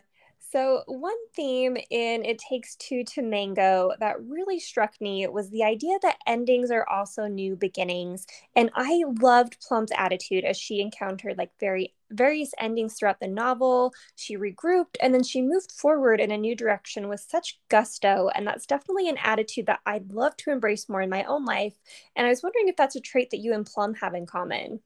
So, 0.53 0.83
one 0.85 1.17
theme 1.35 1.77
in 1.89 2.23
It 2.23 2.37
Takes 2.37 2.75
Two 2.75 3.03
to 3.05 3.23
Mango 3.23 3.89
that 3.99 4.21
really 4.23 4.59
struck 4.59 4.93
me 5.01 5.25
was 5.25 5.49
the 5.49 5.63
idea 5.63 5.97
that 6.03 6.19
endings 6.27 6.69
are 6.69 6.87
also 6.87 7.25
new 7.25 7.55
beginnings. 7.55 8.27
And 8.55 8.69
I 8.75 9.03
loved 9.19 9.57
Plum's 9.67 9.89
attitude 9.97 10.43
as 10.45 10.55
she 10.55 10.79
encountered 10.79 11.39
like 11.39 11.49
very 11.59 11.95
various 12.11 12.51
endings 12.59 12.93
throughout 12.93 13.19
the 13.19 13.27
novel. 13.27 13.95
She 14.15 14.37
regrouped 14.37 14.97
and 15.01 15.11
then 15.11 15.23
she 15.23 15.41
moved 15.41 15.71
forward 15.71 16.21
in 16.21 16.29
a 16.29 16.37
new 16.37 16.55
direction 16.55 17.09
with 17.09 17.21
such 17.27 17.59
gusto. 17.69 18.29
And 18.35 18.45
that's 18.45 18.67
definitely 18.67 19.09
an 19.09 19.17
attitude 19.23 19.65
that 19.65 19.79
I'd 19.87 20.11
love 20.11 20.37
to 20.37 20.51
embrace 20.51 20.87
more 20.87 21.01
in 21.01 21.09
my 21.09 21.23
own 21.23 21.45
life. 21.45 21.73
And 22.15 22.27
I 22.27 22.29
was 22.29 22.43
wondering 22.43 22.67
if 22.67 22.75
that's 22.75 22.95
a 22.95 23.01
trait 23.01 23.31
that 23.31 23.39
you 23.39 23.55
and 23.55 23.65
Plum 23.65 23.95
have 23.95 24.13
in 24.13 24.27
common. 24.27 24.81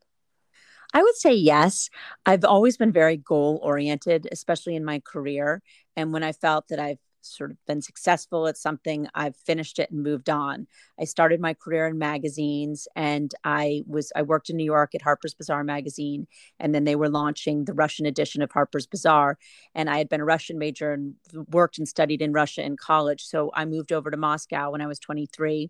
I 0.93 1.03
would 1.03 1.15
say 1.15 1.33
yes. 1.33 1.89
I've 2.25 2.45
always 2.45 2.77
been 2.77 2.91
very 2.91 3.17
goal 3.17 3.59
oriented, 3.61 4.27
especially 4.31 4.75
in 4.75 4.85
my 4.85 4.99
career. 4.99 5.61
And 5.95 6.13
when 6.13 6.23
I 6.23 6.31
felt 6.31 6.67
that 6.69 6.79
I've 6.79 6.99
sort 7.21 7.51
of 7.51 7.57
been 7.67 7.81
successful 7.81 8.47
at 8.47 8.57
something, 8.57 9.07
I've 9.13 9.35
finished 9.35 9.79
it 9.79 9.91
and 9.91 10.01
moved 10.01 10.29
on. 10.29 10.67
I 10.99 11.03
started 11.03 11.41
my 11.41 11.53
career 11.53 11.87
in 11.87 11.97
magazines 11.97 12.87
and 12.95 13.33
I 13.43 13.83
was 13.85 14.11
I 14.15 14.21
worked 14.21 14.49
in 14.49 14.57
New 14.57 14.63
York 14.63 14.95
at 14.95 15.01
Harper's 15.01 15.33
Bazaar 15.33 15.63
magazine 15.63 16.27
and 16.59 16.73
then 16.73 16.85
they 16.85 16.95
were 16.95 17.09
launching 17.09 17.65
the 17.65 17.73
Russian 17.73 18.05
edition 18.05 18.41
of 18.41 18.51
Harper's 18.51 18.87
Bazaar 18.87 19.37
and 19.75 19.89
I 19.89 19.97
had 19.97 20.09
been 20.09 20.21
a 20.21 20.25
Russian 20.25 20.57
major 20.57 20.93
and 20.93 21.15
worked 21.51 21.77
and 21.77 21.87
studied 21.87 22.21
in 22.21 22.33
Russia 22.33 22.63
in 22.63 22.77
college. 22.77 23.23
So 23.25 23.51
I 23.53 23.65
moved 23.65 23.91
over 23.91 24.09
to 24.09 24.17
Moscow 24.17 24.71
when 24.71 24.81
I 24.81 24.87
was 24.87 24.99
23 24.99 25.69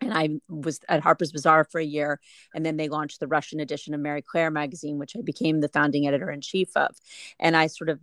and 0.00 0.12
I 0.12 0.28
was 0.48 0.80
at 0.88 1.02
Harper's 1.02 1.32
Bazaar 1.32 1.64
for 1.64 1.80
a 1.80 1.84
year, 1.84 2.20
and 2.54 2.64
then 2.64 2.76
they 2.76 2.88
launched 2.88 3.20
the 3.20 3.26
Russian 3.26 3.60
edition 3.60 3.94
of 3.94 4.00
Marie 4.00 4.22
Claire 4.22 4.50
magazine, 4.50 4.98
which 4.98 5.16
I 5.16 5.22
became 5.22 5.60
the 5.60 5.68
founding 5.68 6.06
editor 6.06 6.30
in 6.30 6.40
chief 6.40 6.68
of. 6.76 6.96
And 7.38 7.56
I 7.56 7.68
sort 7.68 7.90
of, 7.90 8.00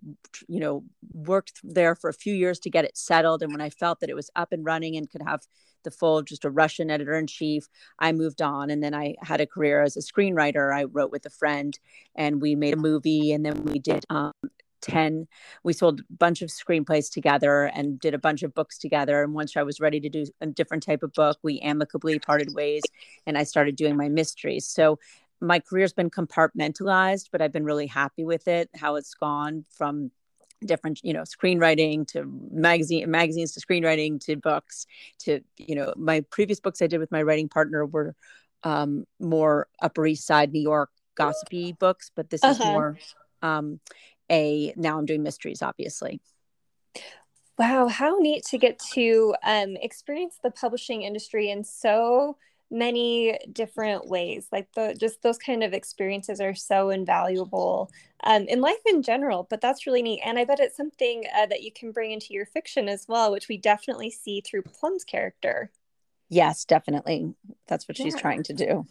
you 0.48 0.60
know, 0.60 0.84
worked 1.14 1.60
there 1.64 1.96
for 1.96 2.10
a 2.10 2.14
few 2.14 2.34
years 2.34 2.60
to 2.60 2.70
get 2.70 2.86
it 2.86 2.98
settled. 2.98 3.44
And 3.44 3.52
when 3.52 3.62
I 3.62 3.70
felt 3.70 4.00
that 4.00 4.10
it 4.10 4.16
was 4.16 4.30
up 4.36 4.52
and 4.52 4.66
running 4.66 4.96
and 4.96 5.10
could 5.10 5.22
have 5.22 5.42
the 5.84 5.92
full 5.92 6.22
just 6.22 6.46
a 6.46 6.50
Russian 6.50 6.92
editor 6.92 7.18
in 7.18 7.28
chief, 7.28 7.68
I 8.00 8.12
moved 8.12 8.42
on. 8.42 8.70
And 8.70 8.84
then 8.84 8.94
I 8.94 9.16
had 9.22 9.42
a 9.42 9.48
career 9.48 9.82
as 9.82 9.98
a 9.98 10.02
screenwriter. 10.02 10.74
I 10.74 10.86
wrote 10.86 11.12
with 11.12 11.26
a 11.26 11.32
friend, 11.32 11.78
and 12.16 12.42
we 12.42 12.56
made 12.56 12.74
a 12.74 12.78
movie, 12.78 13.32
and 13.32 13.46
then 13.46 13.64
we 13.64 13.80
did 13.80 14.06
um, 14.10 14.32
10 14.82 15.28
we 15.64 15.74
sold 15.74 16.00
a 16.02 16.04
bunch 16.14 16.42
of 16.42 16.50
screenplays 16.50 17.12
together 17.12 17.66
and 17.74 18.00
did 18.00 18.14
a 18.14 18.20
bunch 18.20 18.44
of 18.44 18.54
books 18.54 18.78
together 18.78 19.24
and 19.24 19.34
once 19.34 19.56
i 19.56 19.64
was 19.64 19.80
ready 19.80 20.00
to 20.00 20.10
do 20.10 20.26
a 20.42 20.48
different 20.48 20.84
type 20.84 21.04
of 21.04 21.14
book 21.14 21.38
we 21.44 21.60
amicably 21.60 22.18
parted 22.20 22.54
ways 22.54 22.84
and 23.26 23.38
i 23.38 23.44
started 23.44 23.76
doing 23.76 23.96
my 23.96 24.10
mysteries 24.10 24.68
so 24.68 25.00
my 25.40 25.60
career's 25.60 25.94
been 25.94 26.10
compartmentalized 26.10 27.30
but 27.32 27.42
i've 27.42 27.52
been 27.52 27.66
really 27.66 27.88
happy 27.88 28.24
with 28.24 28.48
it 28.48 28.70
how 28.76 28.96
it's 28.96 29.14
gone 29.14 29.66
from 29.70 30.12
different 30.66 31.00
you 31.04 31.14
know 31.14 31.24
screenwriting 31.24 32.08
to 32.08 32.24
magazine 32.52 33.10
magazines 33.10 33.52
to 33.54 33.60
screenwriting 33.60 34.24
to 34.24 34.36
books 34.36 34.86
to 35.18 35.42
you 35.58 35.76
know 35.76 35.94
my 35.98 36.22
previous 36.30 36.60
books 36.60 36.82
i 36.82 36.88
did 36.88 37.00
with 37.00 37.12
my 37.12 37.22
writing 37.22 37.50
partner 37.50 37.86
were 37.86 38.16
um, 38.64 39.06
more 39.20 39.68
upper 39.82 40.06
east 40.06 40.26
side 40.26 40.52
new 40.52 40.62
york 40.62 40.92
gossipy 41.16 41.74
books 41.74 42.12
but 42.16 42.30
this 42.30 42.44
uh-huh. 42.44 42.52
is 42.54 42.60
more 42.60 42.98
um, 43.42 43.80
a 44.32 44.74
now 44.76 44.98
I'm 44.98 45.06
doing 45.06 45.24
mysteries, 45.24 45.62
obviously. 45.62 46.22
Wow, 47.58 47.88
how 47.88 48.18
neat 48.18 48.44
to 48.46 48.58
get 48.58 48.80
to 48.94 49.36
um, 49.44 49.78
experience 49.78 50.40
the 50.42 50.50
publishing 50.50 51.04
industry 51.04 51.52
in 51.52 51.64
so 51.64 52.38
many 52.72 53.38
different 53.52 54.08
ways. 54.08 54.48
Like 54.52 54.70
the 54.74 54.96
just 55.00 55.22
those 55.22 55.38
kind 55.38 55.64
of 55.64 55.74
experiences 55.74 56.40
are 56.40 56.56
so 56.56 56.90
invaluable 56.90 57.92
um, 58.24 58.44
in 58.48 58.62
life 58.62 58.80
in 58.86 59.04
general. 59.04 59.46
But 59.50 59.62
that's 59.62 59.86
really 59.86 60.02
neat, 60.02 60.22
and 60.26 60.40
I 60.40 60.46
bet 60.46 60.60
it's 60.60 60.78
something 60.78 61.26
uh, 61.36 61.46
that 61.48 61.62
you 61.62 61.72
can 61.72 61.92
bring 61.92 62.12
into 62.12 62.34
your 62.34 62.46
fiction 62.46 62.88
as 62.88 63.06
well, 63.08 63.32
which 63.32 63.50
we 63.50 63.58
definitely 63.58 64.10
see 64.10 64.42
through 64.42 64.64
Plum's 64.64 65.04
character. 65.04 65.72
Yes, 66.30 66.64
definitely. 66.64 67.34
That's 67.68 67.88
what 67.88 68.00
yeah. 68.00 68.06
she's 68.06 68.16
trying 68.16 68.44
to 68.44 68.54
do. 68.54 68.88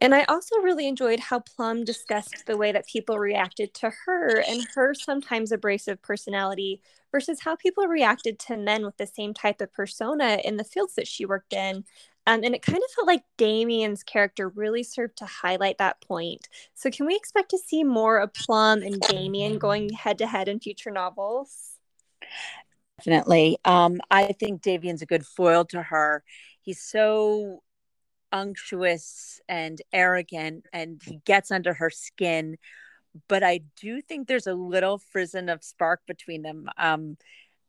And 0.00 0.14
I 0.14 0.22
also 0.24 0.56
really 0.58 0.86
enjoyed 0.86 1.18
how 1.18 1.40
Plum 1.40 1.84
discussed 1.84 2.46
the 2.46 2.56
way 2.56 2.70
that 2.70 2.86
people 2.86 3.18
reacted 3.18 3.74
to 3.74 3.90
her 4.04 4.40
and 4.40 4.66
her 4.74 4.94
sometimes 4.94 5.50
abrasive 5.50 6.00
personality 6.02 6.80
versus 7.10 7.40
how 7.40 7.56
people 7.56 7.86
reacted 7.86 8.38
to 8.38 8.56
men 8.56 8.84
with 8.84 8.96
the 8.96 9.06
same 9.06 9.34
type 9.34 9.60
of 9.60 9.72
persona 9.72 10.38
in 10.44 10.56
the 10.56 10.64
fields 10.64 10.94
that 10.94 11.08
she 11.08 11.24
worked 11.26 11.52
in. 11.52 11.84
Um, 12.26 12.44
and 12.44 12.54
it 12.54 12.62
kind 12.62 12.76
of 12.76 12.90
felt 12.94 13.06
like 13.06 13.22
Damien's 13.38 14.02
character 14.02 14.50
really 14.50 14.82
served 14.82 15.16
to 15.18 15.24
highlight 15.24 15.78
that 15.78 16.00
point. 16.02 16.46
So, 16.74 16.90
can 16.90 17.06
we 17.06 17.16
expect 17.16 17.50
to 17.50 17.58
see 17.58 17.82
more 17.84 18.18
of 18.18 18.34
Plum 18.34 18.82
and 18.82 19.00
Damien 19.00 19.58
going 19.58 19.88
head 19.90 20.18
to 20.18 20.26
head 20.26 20.46
in 20.46 20.60
future 20.60 20.90
novels? 20.90 21.78
Definitely. 22.98 23.58
Um, 23.64 24.00
I 24.10 24.32
think 24.32 24.60
Damien's 24.60 25.00
a 25.00 25.06
good 25.06 25.24
foil 25.24 25.64
to 25.66 25.82
her. 25.82 26.22
He's 26.60 26.82
so 26.82 27.62
unctuous 28.32 29.40
and 29.48 29.80
arrogant 29.92 30.66
and 30.72 31.00
he 31.04 31.20
gets 31.24 31.50
under 31.50 31.74
her 31.74 31.90
skin 31.90 32.56
but 33.28 33.42
i 33.42 33.60
do 33.80 34.00
think 34.00 34.28
there's 34.28 34.46
a 34.46 34.54
little 34.54 34.98
frisson 34.98 35.48
of 35.48 35.64
spark 35.64 36.00
between 36.06 36.42
them 36.42 36.68
um 36.76 37.16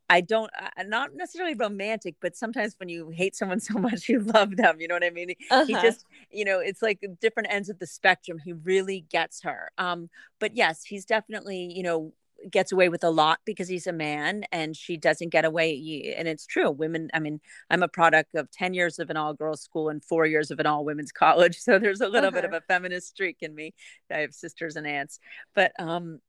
i 0.10 0.20
don't 0.20 0.52
uh, 0.62 0.84
not 0.84 1.16
necessarily 1.16 1.56
romantic 1.56 2.16
but 2.22 2.36
sometimes 2.36 2.76
when 2.78 2.90
you 2.90 3.10
hate 3.10 3.36
someone 3.36 3.60
so 3.60 3.80
much 3.80 4.10
you 4.10 4.20
love 4.20 4.58
them 4.58 4.82
you 4.82 4.88
know 4.88 4.96
what 4.96 5.04
i 5.04 5.10
mean 5.10 5.32
uh-huh. 5.50 5.66
he 5.66 5.74
just 5.74 6.06
you 6.30 6.44
know 6.44 6.60
it's 6.60 6.82
like 6.82 7.00
different 7.22 7.48
ends 7.52 7.70
of 7.70 7.80
the 7.80 7.88
spectrum 7.88 8.38
he 8.38 8.52
really 8.52 9.06
gets 9.10 9.42
her 9.42 9.72
um 9.78 10.10
but 10.40 10.56
yes 10.56 10.84
he's 10.84 11.06
definitely 11.06 11.72
you 11.74 11.84
know 11.84 12.14
gets 12.52 12.72
away 12.72 12.90
with 12.90 13.04
a 13.04 13.10
lot 13.10 13.40
because 13.46 13.68
he's 13.68 13.88
a 13.88 13.94
man 13.94 14.44
and 14.52 14.76
she 14.76 14.98
doesn't 14.98 15.30
get 15.30 15.46
away 15.46 16.14
and 16.18 16.28
it's 16.28 16.46
true 16.46 16.72
women 16.72 17.10
i 17.14 17.20
mean 17.20 17.40
i'm 17.70 17.84
a 17.84 17.88
product 17.88 18.36
of 18.36 18.50
10 18.52 18.74
years 18.74 19.00
of 19.00 19.10
an 19.10 19.18
all 19.18 19.34
girls 19.34 19.62
school 19.62 19.90
and 19.90 20.04
4 20.04 20.26
years 20.26 20.52
of 20.52 20.60
an 20.60 20.66
all 20.66 20.86
women's 20.86 21.12
college 21.20 21.58
so 21.58 21.80
there's 21.80 22.02
a 22.02 22.08
little 22.08 22.32
bit 22.32 22.46
of 22.46 22.52
uh-huh. 22.52 22.62
a 22.64 22.74
feminist 22.74 23.10
streak 23.10 23.38
in 23.42 23.54
me 23.54 23.74
i 24.12 24.20
have 24.20 24.34
sisters 24.34 24.76
and 24.76 24.88
aunts 24.88 25.20
but 25.54 25.72
um 25.80 26.20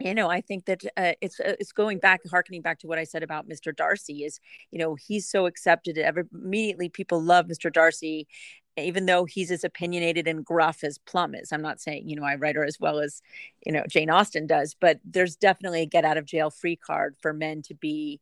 you 0.00 0.14
know 0.14 0.28
i 0.28 0.40
think 0.40 0.64
that 0.66 0.82
uh, 0.96 1.12
it's 1.20 1.38
uh, 1.40 1.54
it's 1.60 1.72
going 1.72 1.98
back 1.98 2.20
harkening 2.28 2.62
back 2.62 2.78
to 2.78 2.86
what 2.86 2.98
i 2.98 3.04
said 3.04 3.22
about 3.22 3.48
mr 3.48 3.74
darcy 3.74 4.24
is 4.24 4.40
you 4.70 4.78
know 4.78 4.94
he's 4.94 5.28
so 5.28 5.46
accepted 5.46 5.96
Every, 5.98 6.24
immediately 6.32 6.88
people 6.88 7.22
love 7.22 7.46
mr 7.46 7.72
darcy 7.72 8.26
even 8.76 9.06
though 9.06 9.24
he's 9.24 9.50
as 9.50 9.64
opinionated 9.64 10.26
and 10.26 10.44
gruff 10.44 10.82
as 10.82 10.98
Plum 10.98 11.34
is. 11.34 11.52
I'm 11.52 11.62
not 11.62 11.80
saying, 11.80 12.08
you 12.08 12.16
know, 12.16 12.24
I 12.24 12.34
write 12.34 12.56
her 12.56 12.64
as 12.64 12.80
well 12.80 12.98
as, 12.98 13.22
you 13.64 13.72
know, 13.72 13.84
Jane 13.88 14.10
Austen 14.10 14.46
does, 14.46 14.74
but 14.78 15.00
there's 15.04 15.36
definitely 15.36 15.82
a 15.82 15.86
get 15.86 16.04
out 16.04 16.16
of 16.16 16.24
jail 16.24 16.50
free 16.50 16.76
card 16.76 17.16
for 17.20 17.32
men 17.32 17.62
to 17.62 17.74
be, 17.74 18.20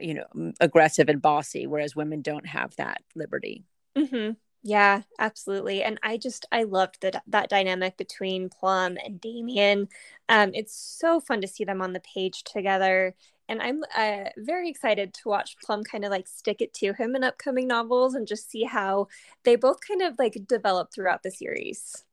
you 0.00 0.14
know, 0.14 0.52
aggressive 0.60 1.08
and 1.08 1.20
bossy, 1.20 1.66
whereas 1.66 1.94
women 1.94 2.22
don't 2.22 2.46
have 2.46 2.74
that 2.76 3.02
liberty. 3.14 3.64
Mm-hmm. 3.96 4.32
Yeah, 4.66 5.02
absolutely. 5.18 5.82
And 5.82 6.00
I 6.02 6.16
just 6.16 6.46
I 6.50 6.62
loved 6.62 7.02
that 7.02 7.22
that 7.26 7.50
dynamic 7.50 7.98
between 7.98 8.48
Plum 8.48 8.96
and 9.04 9.20
Damien. 9.20 9.88
Um, 10.30 10.52
it's 10.54 10.74
so 10.74 11.20
fun 11.20 11.42
to 11.42 11.46
see 11.46 11.64
them 11.64 11.82
on 11.82 11.92
the 11.92 12.00
page 12.00 12.44
together 12.44 13.14
and 13.48 13.60
I'm 13.60 13.82
uh, 13.96 14.30
very 14.36 14.68
excited 14.68 15.14
to 15.14 15.28
watch 15.28 15.56
Plum 15.64 15.84
kind 15.84 16.04
of 16.04 16.10
like 16.10 16.26
stick 16.26 16.60
it 16.60 16.74
to 16.74 16.92
him 16.92 17.14
in 17.14 17.24
upcoming 17.24 17.66
novels 17.66 18.14
and 18.14 18.26
just 18.26 18.50
see 18.50 18.64
how 18.64 19.08
they 19.44 19.56
both 19.56 19.78
kind 19.86 20.02
of 20.02 20.14
like 20.18 20.46
develop 20.48 20.92
throughout 20.92 21.22
the 21.22 21.30
series. 21.30 22.04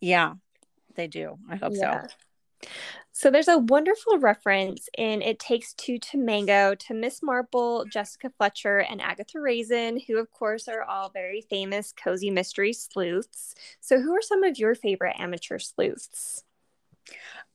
Yeah, 0.00 0.34
they 0.94 1.06
do. 1.06 1.38
I 1.48 1.56
hope 1.56 1.72
yeah. 1.74 2.06
so. 2.06 2.68
So 3.12 3.30
there's 3.30 3.48
a 3.48 3.58
wonderful 3.58 4.18
reference 4.18 4.88
in 4.96 5.22
It 5.22 5.38
Takes 5.38 5.74
Two 5.74 5.98
to 5.98 6.18
Mango 6.18 6.74
to 6.74 6.94
Miss 6.94 7.22
Marple, 7.22 7.84
Jessica 7.86 8.30
Fletcher, 8.36 8.78
and 8.78 9.00
Agatha 9.00 9.40
Raisin, 9.40 10.00
who 10.06 10.18
of 10.18 10.30
course 10.30 10.68
are 10.68 10.82
all 10.82 11.10
very 11.10 11.40
famous 11.40 11.92
cozy 11.92 12.30
mystery 12.30 12.72
sleuths. 12.72 13.54
So 13.80 14.00
who 14.00 14.14
are 14.14 14.22
some 14.22 14.44
of 14.44 14.58
your 14.58 14.74
favorite 14.74 15.16
amateur 15.18 15.58
sleuths? 15.58 16.44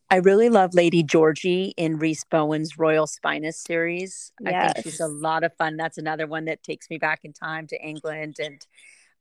I 0.10 0.18
really 0.18 0.50
love 0.50 0.74
Lady 0.74 1.02
Georgie 1.02 1.74
in 1.78 1.98
Rhys 1.98 2.24
Bowen's 2.30 2.78
Royal 2.78 3.08
Spyness 3.08 3.56
series. 3.56 4.32
Yes. 4.40 4.70
I 4.70 4.74
think 4.74 4.84
she's 4.84 5.00
a 5.00 5.08
lot 5.08 5.44
of 5.44 5.54
fun. 5.58 5.78
That's 5.78 5.98
another 5.98 6.28
one 6.28 6.46
that 6.46 6.62
takes 6.62 6.90
me 6.90 6.98
back 6.98 7.22
in 7.24 7.34
time 7.34 7.66
to 7.68 7.82
England. 7.82 8.36
And 8.40 8.66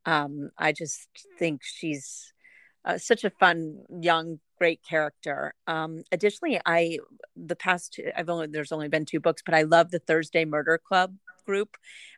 um, 0.05 0.51
I 0.59 0.73
just 0.73 1.09
think 1.39 1.63
she's 1.65 2.33
uh, 2.85 2.99
such 2.99 3.25
a 3.25 3.31
fun, 3.31 3.81
young, 4.01 4.41
great 4.59 4.83
character. 4.83 5.55
Um, 5.67 6.03
additionally, 6.13 6.61
I, 6.67 6.99
the 7.35 7.57
past, 7.57 7.99
I've 8.15 8.29
only, 8.29 8.49
there's 8.49 8.73
only 8.73 8.89
been 8.89 9.07
two 9.07 9.21
books, 9.21 9.43
but 9.45 9.55
I 9.55 9.63
love 9.63 9.91
the 9.91 10.01
Thursday 10.01 10.45
Murder 10.45 10.79
Club 10.79 11.15
Group. 11.45 11.77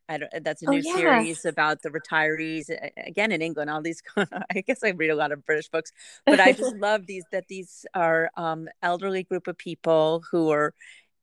I 0.09 0.19
don't, 0.19 0.31
that's 0.45 0.63
a 0.63 0.67
oh, 0.69 0.73
new 0.73 0.83
oh, 0.87 0.97
series 0.97 1.45
about 1.45 1.83
the 1.83 1.91
retirees 1.91 2.71
again 2.97 3.33
in 3.33 3.43
England. 3.43 3.71
All 3.71 3.83
these, 3.83 4.03
I 4.17 4.61
guess 4.67 4.85
I 4.85 4.91
read 4.91 5.11
a 5.11 5.17
lot 5.17 5.33
of 5.33 5.45
British 5.45 5.69
books, 5.69 5.93
but 6.25 6.41
I 6.41 6.53
just 6.53 6.77
love 6.79 7.07
these 7.07 7.25
that 7.33 7.49
these 7.49 7.85
are 7.95 8.31
um, 8.37 8.69
elderly 8.83 9.25
group 9.25 9.49
of 9.49 9.59
people 9.59 10.23
who 10.31 10.51
are 10.51 10.75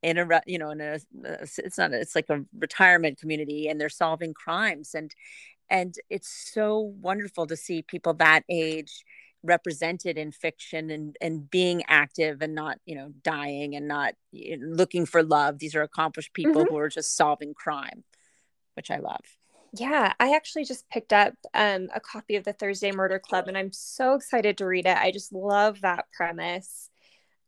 in 0.01 0.17
a 0.17 0.41
you 0.45 0.57
know 0.57 0.71
in 0.71 0.81
a 0.81 0.99
it's 1.23 1.77
not 1.77 1.93
it's 1.93 2.13
like 2.13 2.29
a 2.29 2.43
retirement 2.59 3.17
community 3.17 3.69
and 3.69 3.79
they're 3.79 3.87
solving 3.87 4.33
crimes 4.33 4.93
and 4.93 5.15
and 5.69 5.95
it's 6.09 6.27
so 6.53 6.79
wonderful 7.01 7.47
to 7.47 7.55
see 7.55 7.81
people 7.81 8.13
that 8.13 8.43
age 8.49 9.05
represented 9.43 10.17
in 10.17 10.31
fiction 10.31 10.89
and 10.89 11.17
and 11.21 11.49
being 11.49 11.83
active 11.87 12.41
and 12.41 12.55
not 12.55 12.79
you 12.85 12.95
know 12.95 13.11
dying 13.23 13.75
and 13.75 13.87
not 13.87 14.15
you 14.31 14.57
know, 14.57 14.67
looking 14.75 15.05
for 15.05 15.23
love. 15.23 15.59
These 15.59 15.75
are 15.75 15.81
accomplished 15.81 16.33
people 16.33 16.63
mm-hmm. 16.63 16.73
who 16.73 16.77
are 16.77 16.89
just 16.89 17.15
solving 17.15 17.53
crime 17.53 18.03
which 18.75 18.91
i 18.91 18.97
love. 18.97 19.21
Yeah 19.73 20.13
i 20.19 20.35
actually 20.35 20.65
just 20.65 20.87
picked 20.89 21.13
up 21.13 21.33
um, 21.53 21.89
a 21.93 21.99
copy 21.99 22.35
of 22.35 22.43
the 22.43 22.53
thursday 22.53 22.91
murder 22.91 23.19
club 23.19 23.47
and 23.47 23.57
i'm 23.57 23.71
so 23.71 24.13
excited 24.13 24.57
to 24.57 24.65
read 24.65 24.85
it. 24.85 24.97
I 24.97 25.11
just 25.11 25.33
love 25.33 25.81
that 25.81 26.05
premise. 26.15 26.89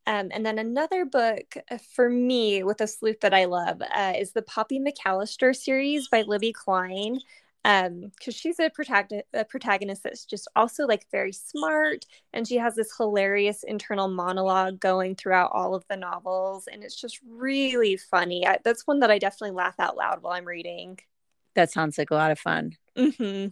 Um, 0.07 0.29
and 0.31 0.45
then 0.45 0.59
another 0.59 1.03
book 1.05 1.57
uh, 1.69 1.79
for 1.95 2.09
me 2.09 2.63
with 2.63 2.79
a 2.79 2.85
sleuth 2.85 3.21
that 3.21 3.33
I 3.33 3.45
love 3.45 3.81
uh, 3.81 4.13
is 4.15 4.33
the 4.33 4.43
Poppy 4.43 4.79
McAllister 4.79 5.55
series 5.55 6.09
by 6.09 6.21
Libby 6.21 6.53
Klein 6.53 7.17
because 7.65 7.87
um, 7.87 8.31
she's 8.31 8.59
a, 8.59 8.69
protagonist, 8.69 9.25
a 9.33 9.43
protagonist 9.43 10.03
that's 10.03 10.23
just 10.23 10.47
also 10.55 10.85
like 10.85 11.07
very 11.11 11.31
smart 11.31 12.05
and 12.31 12.47
she 12.47 12.57
has 12.57 12.75
this 12.75 12.95
hilarious 12.95 13.63
internal 13.63 14.07
monologue 14.07 14.79
going 14.79 15.15
throughout 15.15 15.49
all 15.51 15.73
of 15.73 15.83
the 15.89 15.97
novels 15.97 16.67
and 16.71 16.83
it's 16.83 16.99
just 16.99 17.19
really 17.27 17.97
funny. 17.97 18.45
I, 18.45 18.59
that's 18.63 18.85
one 18.85 18.99
that 18.99 19.09
i 19.09 19.17
definitely 19.17 19.55
laugh 19.55 19.79
out 19.79 19.97
loud 19.97 20.21
while 20.21 20.33
i'm 20.33 20.45
reading. 20.45 20.99
That 21.55 21.71
sounds 21.71 21.97
like 21.97 22.11
a 22.11 22.15
lot 22.15 22.29
of 22.29 22.37
fun. 22.37 22.77
Mm-hmm. 22.95 23.47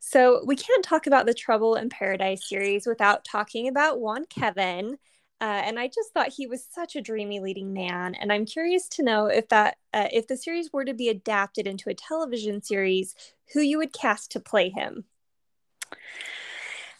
so 0.00 0.44
we 0.44 0.54
can't 0.54 0.84
talk 0.84 1.06
about 1.06 1.24
the 1.24 1.32
trouble 1.32 1.76
in 1.76 1.88
paradise 1.88 2.46
series 2.46 2.86
without 2.86 3.24
talking 3.24 3.68
about 3.68 4.00
juan 4.00 4.26
kevin 4.26 4.98
uh, 5.40 5.62
and 5.64 5.78
I 5.78 5.88
just 5.88 6.12
thought 6.12 6.28
he 6.28 6.46
was 6.46 6.64
such 6.64 6.96
a 6.96 7.00
dreamy 7.00 7.40
leading 7.40 7.72
man. 7.72 8.14
And 8.14 8.32
I'm 8.32 8.46
curious 8.46 8.88
to 8.90 9.02
know 9.02 9.26
if 9.26 9.48
that 9.48 9.76
uh, 9.92 10.08
if 10.12 10.26
the 10.26 10.36
series 10.36 10.72
were 10.72 10.84
to 10.84 10.94
be 10.94 11.08
adapted 11.08 11.66
into 11.66 11.90
a 11.90 11.94
television 11.94 12.62
series, 12.62 13.14
who 13.52 13.60
you 13.60 13.78
would 13.78 13.92
cast 13.92 14.30
to 14.32 14.40
play 14.40 14.70
him. 14.70 15.04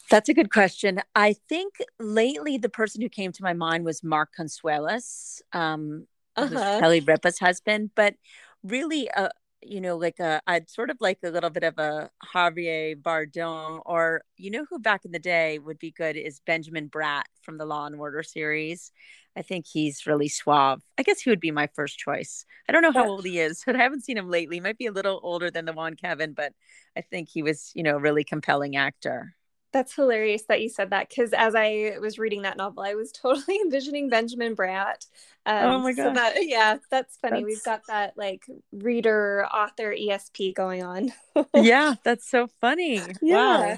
That's 0.09 0.29
a 0.29 0.33
good 0.33 0.51
question. 0.51 1.01
I 1.15 1.33
think 1.49 1.75
lately 1.99 2.57
the 2.57 2.69
person 2.69 3.01
who 3.01 3.09
came 3.09 3.31
to 3.31 3.43
my 3.43 3.53
mind 3.53 3.85
was 3.85 4.03
Mark 4.03 4.29
Consuelos, 4.37 5.41
um, 5.51 6.05
uh-huh. 6.35 6.79
Kelly 6.79 6.99
Ripa's 6.99 7.39
husband. 7.39 7.91
But 7.95 8.15
really, 8.63 9.09
uh, 9.09 9.29
you 9.67 9.81
know, 9.81 9.97
like 9.97 10.19
uh, 10.19 10.39
a, 10.45 10.51
I'd 10.51 10.69
sort 10.69 10.89
of 10.89 10.97
like 10.99 11.19
a 11.23 11.29
little 11.29 11.49
bit 11.49 11.63
of 11.63 11.77
a 11.77 12.09
Javier 12.33 12.95
Bardem, 13.01 13.81
or 13.85 14.23
you 14.37 14.51
know 14.51 14.65
who 14.69 14.79
back 14.79 15.05
in 15.05 15.11
the 15.11 15.19
day 15.19 15.59
would 15.59 15.79
be 15.79 15.91
good 15.91 16.15
is 16.15 16.39
Benjamin 16.45 16.89
Bratt 16.89 17.23
from 17.41 17.57
the 17.57 17.65
Law 17.65 17.85
and 17.85 17.95
Order 17.95 18.23
series. 18.23 18.91
I 19.37 19.41
think 19.41 19.65
he's 19.67 20.07
really 20.07 20.29
suave. 20.29 20.81
I 20.97 21.03
guess 21.03 21.21
he 21.21 21.29
would 21.29 21.41
be 21.41 21.51
my 21.51 21.67
first 21.75 21.99
choice. 21.99 22.45
I 22.69 22.71
don't 22.71 22.81
know 22.81 22.93
how 22.93 23.07
old 23.07 23.25
he 23.25 23.39
is, 23.39 23.63
but 23.65 23.75
I 23.75 23.83
haven't 23.83 24.05
seen 24.05 24.17
him 24.17 24.29
lately. 24.29 24.57
He 24.57 24.61
might 24.61 24.77
be 24.77 24.85
a 24.85 24.93
little 24.93 25.19
older 25.23 25.51
than 25.51 25.65
the 25.65 25.73
Juan 25.73 25.95
Kevin, 25.95 26.33
but 26.33 26.53
I 26.95 27.01
think 27.01 27.29
he 27.29 27.43
was, 27.43 27.71
you 27.75 27.83
know, 27.83 27.97
a 27.97 27.99
really 27.99 28.23
compelling 28.23 28.77
actor. 28.77 29.35
That's 29.75 29.93
hilarious 29.93 30.43
that 30.43 30.61
you 30.61 30.69
said 30.69 30.91
that 30.91 31.09
because 31.09 31.33
as 31.33 31.53
I 31.53 31.97
was 31.99 32.17
reading 32.17 32.43
that 32.43 32.55
novel, 32.55 32.81
I 32.81 32.93
was 32.93 33.11
totally 33.11 33.59
envisioning 33.59 34.07
Benjamin 34.07 34.55
Bratt. 34.55 35.05
Um, 35.45 35.65
oh 35.65 35.79
my 35.79 35.91
god! 35.91 36.03
So 36.03 36.13
that, 36.13 36.35
yeah, 36.47 36.77
that's 36.89 37.17
funny. 37.17 37.41
That's... 37.41 37.45
We've 37.45 37.63
got 37.65 37.81
that 37.89 38.13
like 38.15 38.45
reader 38.71 39.45
author 39.53 39.93
ESP 39.93 40.55
going 40.55 40.81
on. 40.81 41.11
yeah, 41.53 41.95
that's 42.05 42.25
so 42.25 42.47
funny. 42.61 43.01
Yeah. 43.21 43.73
Wow. 43.73 43.77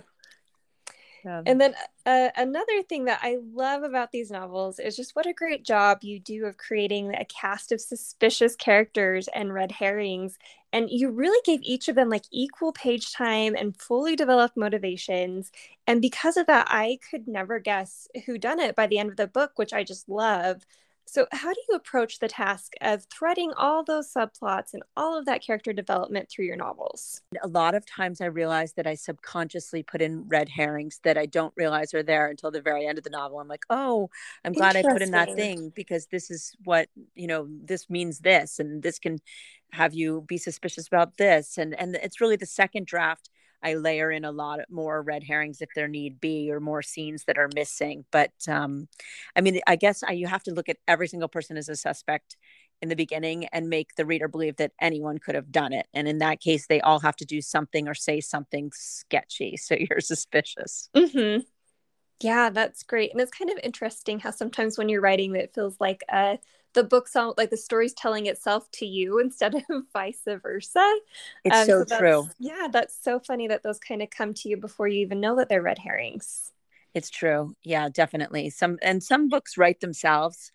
Yeah. 1.25 1.41
And 1.47 1.59
then 1.59 1.73
uh, 2.05 2.29
another 2.37 2.83
thing 2.87 3.05
that 3.05 3.21
I 3.23 3.39
love 3.51 3.81
about 3.81 4.11
these 4.11 4.29
novels 4.29 4.77
is 4.77 4.95
just 4.95 5.15
what 5.15 5.25
a 5.25 5.33
great 5.33 5.65
job 5.65 6.03
you 6.03 6.19
do 6.19 6.45
of 6.45 6.57
creating 6.57 7.15
a 7.15 7.25
cast 7.25 7.71
of 7.71 7.81
suspicious 7.81 8.55
characters 8.55 9.27
and 9.33 9.51
red 9.51 9.71
herrings. 9.71 10.37
And 10.73 10.89
you 10.89 11.09
really 11.11 11.39
gave 11.45 11.61
each 11.63 11.87
of 11.87 11.95
them 11.95 12.09
like 12.09 12.25
equal 12.31 12.73
page 12.73 13.13
time 13.13 13.55
and 13.55 13.79
fully 13.79 14.15
developed 14.15 14.57
motivations. 14.57 15.51
And 15.87 16.01
because 16.01 16.37
of 16.37 16.47
that, 16.47 16.67
I 16.69 16.99
could 17.09 17.27
never 17.27 17.59
guess 17.59 18.07
who 18.25 18.37
done 18.37 18.59
it 18.59 18.75
by 18.75 18.87
the 18.87 18.99
end 18.99 19.09
of 19.09 19.17
the 19.17 19.27
book, 19.27 19.53
which 19.55 19.73
I 19.73 19.83
just 19.83 20.09
love. 20.09 20.65
So, 21.09 21.25
how 21.31 21.53
do 21.53 21.59
you 21.69 21.75
approach 21.75 22.19
the 22.19 22.27
task 22.27 22.73
of 22.81 23.05
threading 23.05 23.53
all 23.55 23.81
those 23.81 24.11
subplots 24.11 24.73
and 24.73 24.83
all 24.97 25.17
of 25.17 25.25
that 25.25 25.41
character 25.41 25.71
development 25.71 26.29
through 26.29 26.45
your 26.45 26.57
novels? 26.57 27.21
A 27.41 27.47
lot 27.47 27.75
of 27.75 27.85
times 27.85 28.19
I 28.19 28.25
realize 28.25 28.73
that 28.73 28.85
I 28.85 28.95
subconsciously 28.95 29.83
put 29.83 30.01
in 30.01 30.27
red 30.27 30.49
herrings 30.49 30.99
that 31.05 31.17
I 31.17 31.25
don't 31.25 31.53
realize 31.55 31.93
are 31.93 32.03
there 32.03 32.27
until 32.29 32.51
the 32.51 32.61
very 32.61 32.85
end 32.85 32.97
of 32.97 33.05
the 33.05 33.09
novel. 33.09 33.39
I'm 33.39 33.47
like, 33.47 33.63
oh, 33.69 34.09
I'm 34.43 34.51
glad 34.51 34.75
I 34.75 34.83
put 34.83 35.01
in 35.01 35.11
that 35.11 35.33
thing 35.33 35.71
because 35.73 36.07
this 36.07 36.29
is 36.29 36.53
what, 36.65 36.89
you 37.15 37.27
know, 37.27 37.47
this 37.49 37.89
means 37.89 38.19
this, 38.19 38.59
and 38.59 38.83
this 38.83 38.99
can 38.99 39.19
have 39.71 39.93
you 39.93 40.25
be 40.27 40.37
suspicious 40.37 40.87
about 40.87 41.15
this. 41.15 41.57
And 41.57 41.73
and 41.79 41.95
it's 41.95 42.19
really 42.19 42.35
the 42.35 42.45
second 42.45 42.85
draft 42.85 43.29
I 43.63 43.75
layer 43.75 44.11
in 44.11 44.25
a 44.25 44.31
lot 44.31 44.59
more 44.69 45.01
red 45.01 45.23
herrings 45.23 45.61
if 45.61 45.69
there 45.75 45.87
need 45.87 46.19
be, 46.19 46.51
or 46.51 46.59
more 46.59 46.81
scenes 46.81 47.23
that 47.25 47.37
are 47.37 47.49
missing. 47.55 48.05
But 48.11 48.31
um, 48.47 48.87
I 49.35 49.41
mean, 49.41 49.59
I 49.67 49.75
guess 49.75 50.03
I, 50.03 50.11
you 50.13 50.27
have 50.27 50.43
to 50.43 50.53
look 50.53 50.69
at 50.69 50.77
every 50.87 51.07
single 51.07 51.29
person 51.29 51.57
as 51.57 51.69
a 51.69 51.75
suspect 51.75 52.37
in 52.81 52.89
the 52.89 52.95
beginning 52.95 53.45
and 53.45 53.69
make 53.69 53.95
the 53.95 54.05
reader 54.05 54.27
believe 54.27 54.57
that 54.57 54.71
anyone 54.79 55.17
could 55.17 55.35
have 55.35 55.51
done 55.51 55.73
it. 55.73 55.87
And 55.93 56.07
in 56.07 56.19
that 56.19 56.39
case, 56.39 56.67
they 56.67 56.81
all 56.81 56.99
have 56.99 57.15
to 57.17 57.25
do 57.25 57.41
something 57.41 57.87
or 57.87 57.95
say 57.95 58.21
something 58.21 58.71
sketchy, 58.73 59.57
so 59.57 59.75
you're 59.75 60.01
suspicious. 60.01 60.89
Mm-hmm. 60.95 61.41
Yeah, 62.21 62.49
that's 62.49 62.83
great. 62.83 63.11
And 63.11 63.21
it's 63.21 63.31
kind 63.31 63.51
of 63.51 63.59
interesting 63.63 64.19
how 64.19 64.31
sometimes 64.31 64.77
when 64.77 64.89
you're 64.89 65.01
writing, 65.01 65.35
it 65.35 65.53
feels 65.53 65.75
like 65.79 66.03
a 66.11 66.39
the 66.73 66.83
book's 66.83 67.15
on 67.15 67.33
like 67.37 67.49
the 67.49 67.57
story's 67.57 67.93
telling 67.93 68.25
itself 68.25 68.69
to 68.73 68.85
you 68.85 69.19
instead 69.23 69.55
of 69.55 69.63
vice 69.93 70.21
versa. 70.25 70.97
It's 71.43 71.55
um, 71.55 71.65
so, 71.65 71.85
so 71.85 71.97
true. 71.97 72.29
Yeah, 72.39 72.67
that's 72.71 72.97
so 73.01 73.19
funny 73.19 73.47
that 73.47 73.63
those 73.63 73.79
kind 73.79 74.01
of 74.01 74.09
come 74.09 74.33
to 74.35 74.49
you 74.49 74.57
before 74.57 74.87
you 74.87 74.99
even 74.99 75.19
know 75.19 75.35
that 75.37 75.49
they're 75.49 75.61
red 75.61 75.79
herrings. 75.79 76.51
It's 76.93 77.09
true. 77.09 77.53
Yeah, 77.63 77.89
definitely. 77.89 78.49
Some 78.49 78.79
and 78.81 79.03
some 79.03 79.29
books 79.29 79.57
write 79.57 79.81
themselves 79.81 80.51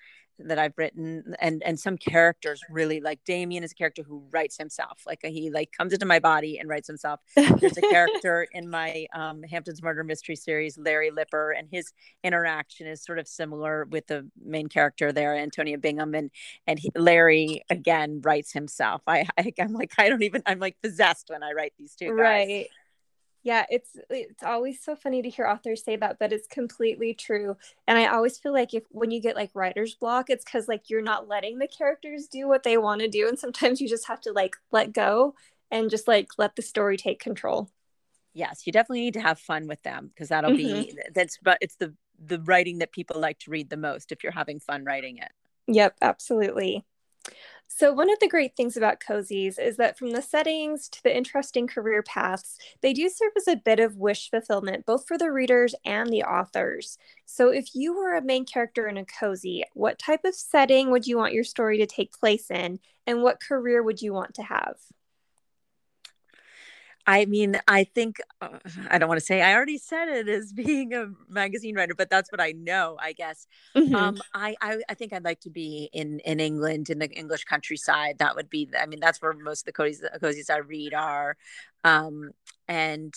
that 0.47 0.59
I've 0.59 0.77
written 0.77 1.35
and 1.41 1.63
and 1.65 1.79
some 1.79 1.97
characters 1.97 2.61
really 2.71 3.01
like 3.01 3.21
Damien 3.25 3.65
is 3.65 3.73
a 3.73 3.75
character 3.75 4.03
who 4.03 4.25
writes 4.31 4.57
himself 4.57 5.03
like 5.07 5.21
he 5.25 5.51
like 5.51 5.73
comes 5.73 5.93
into 5.93 6.07
my 6.07 6.19
body 6.19 6.59
and 6.59 6.69
writes 6.69 6.87
himself. 6.87 7.21
There's 7.37 7.77
a 7.77 7.83
character 7.91 8.47
in 8.53 8.69
my 8.69 9.07
um, 9.15 9.43
Hampton's 9.43 9.83
murder 9.83 10.05
mystery 10.05 10.37
series 10.37 10.79
Larry 10.79 11.11
Lipper 11.11 11.53
and 11.53 11.69
his 11.71 11.93
interaction 12.23 12.87
is 12.87 13.03
sort 13.03 13.19
of 13.19 13.29
similar 13.29 13.87
with 13.91 14.07
the 14.07 14.29
main 14.45 14.69
character 14.69 15.13
there 15.13 15.37
Antonia 15.37 15.79
Bingham 15.79 16.15
and 16.15 16.31
and 16.67 16.79
he, 16.79 16.91
Larry 16.95 17.63
again 17.71 18.21
writes 18.23 18.53
himself. 18.53 19.03
I, 19.07 19.27
I 19.39 19.53
I'm 19.61 19.73
like 19.73 19.93
I 19.99 20.09
don't 20.09 20.23
even 20.23 20.43
I'm 20.47 20.59
like 20.59 20.77
possessed 20.83 21.27
when 21.29 21.43
I 21.43 21.53
write 21.53 21.75
these 21.79 21.95
two 21.95 22.09
guys. 22.09 22.19
right 22.19 22.69
yeah 23.43 23.65
it's 23.71 23.91
it's 24.11 24.43
always 24.43 24.83
so 24.83 24.95
funny 24.95 25.23
to 25.23 25.29
hear 25.29 25.47
authors 25.47 25.83
say 25.85 25.97
that 25.97 26.19
but 26.19 26.33
it's 26.33 26.47
completely 26.47 27.15
true 27.15 27.57
and 27.87 27.99
i 27.99 28.07
always 28.07 28.39
feel 28.39 28.53
like 28.53 28.75
if 28.75 28.85
when 28.91 29.11
you 29.11 29.21
get 29.21 29.37
like 29.37 29.51
writer's 29.55 29.95
block 29.95 30.31
it's 30.31 30.45
because 30.45 30.69
like 30.69 30.89
you're 30.89 31.03
not 31.03 31.29
letting 31.29 31.59
the 31.59 31.67
characters 31.67 32.27
do 32.27 32.49
what 32.49 32.63
they 32.63 32.77
want 32.77 33.01
to 33.01 33.09
do 33.09 33.29
and 33.29 33.39
sometimes 33.39 33.81
you 33.81 33.89
just 33.89 34.07
have 34.07 34.21
to 34.21 34.33
like 34.33 34.57
let 34.71 34.93
go 34.93 35.35
and 35.71 35.91
just 35.91 36.07
like 36.07 36.29
let 36.39 36.55
the 36.55 36.63
story 36.63 36.97
take 36.97 37.19
control. 37.19 37.69
Yes 38.35 38.67
you 38.67 38.73
definitely 38.73 39.01
need 39.01 39.15
to 39.15 39.21
have 39.21 39.39
fun 39.39 39.67
with 39.67 39.83
them 39.83 40.11
because 40.15 40.29
that'll 40.29 40.53
mm-hmm. 40.53 40.83
be 40.83 40.97
that's 41.15 41.39
but 41.43 41.59
it's 41.61 41.77
the 41.77 41.95
the 42.25 42.41
writing 42.41 42.79
that 42.79 42.93
people 42.93 43.21
like 43.21 43.39
to 43.41 43.51
read 43.51 43.69
the 43.69 43.77
most 43.77 44.13
if 44.13 44.23
you're 44.23 44.33
having 44.33 44.61
fun 44.61 44.85
writing 44.85 45.19
it. 45.19 45.33
Yep 45.67 45.97
absolutely 46.01 46.85
so, 47.69 47.93
one 47.93 48.11
of 48.11 48.19
the 48.21 48.29
great 48.29 48.55
things 48.55 48.77
about 48.77 49.01
cozies 49.01 49.59
is 49.59 49.77
that 49.79 49.99
from 49.99 50.11
the 50.11 50.21
settings 50.21 50.89
to 50.91 51.03
the 51.03 51.17
interesting 51.17 51.67
career 51.67 52.03
paths, 52.03 52.59
they 52.83 52.93
do 52.93 53.09
serve 53.09 53.33
as 53.37 53.49
a 53.49 53.57
bit 53.57 53.81
of 53.81 53.97
wish 53.97 54.31
fulfillment, 54.31 54.85
both 54.85 55.07
for 55.09 55.17
the 55.17 55.33
readers 55.33 55.75
and 55.85 56.11
the 56.11 56.23
authors. 56.23 56.99
So, 57.25 57.49
if 57.49 57.75
you 57.75 57.97
were 57.97 58.15
a 58.15 58.23
main 58.23 58.45
character 58.45 58.87
in 58.89 58.99
a 58.99 59.07
cozy, 59.07 59.65
what 59.73 59.99
type 59.99 60.25
of 60.25 60.35
setting 60.35 60.91
would 60.91 61.07
you 61.07 61.17
want 61.17 61.33
your 61.33 61.45
story 61.45 61.79
to 61.79 61.87
take 61.87 62.13
place 62.13 62.51
in, 62.51 62.79
and 63.07 63.23
what 63.23 63.41
career 63.41 63.83
would 63.83 64.03
you 64.03 64.13
want 64.13 64.35
to 64.35 64.43
have? 64.43 64.77
I 67.07 67.25
mean, 67.25 67.59
I 67.67 67.85
think 67.85 68.21
uh, 68.41 68.59
I 68.89 68.99
don't 68.99 69.09
want 69.09 69.21
to 69.21 69.27
say 69.27 69.43
I 69.43 69.55
already 69.55 69.79
said 69.79 70.09
it 70.09 70.29
as 70.29 70.53
being 70.53 70.95
a 70.95 71.09
magazine 71.29 71.75
writer, 71.75 71.95
but 71.95 72.11
that's 72.11 72.31
what 72.31 72.41
I 72.41 72.53
know. 72.53 72.97
I 73.01 73.13
guess 73.13 73.47
mm-hmm. 73.75 73.95
um, 73.95 74.19
I, 74.35 74.55
I, 74.61 74.79
I 74.89 74.95
think 74.95 75.13
I'd 75.13 75.25
like 75.25 75.41
to 75.41 75.51
be 75.51 75.91
in 75.93 76.21
in 76.21 76.41
England 76.41 76.91
in 76.91 76.99
the 76.99 77.11
English 77.11 77.45
countryside. 77.45 78.19
That 78.19 78.37
would 78.37 78.51
be. 78.51 78.69
I 78.79 78.87
mean, 78.87 79.01
that's 79.01 79.21
where 79.21 79.33
most 79.33 79.67
of 79.67 79.73
the 79.75 79.83
cozies, 79.83 80.03
cozies 80.21 80.51
I 80.51 80.59
read 80.59 80.95
are, 80.95 81.37
um, 81.85 82.31
and 82.69 83.15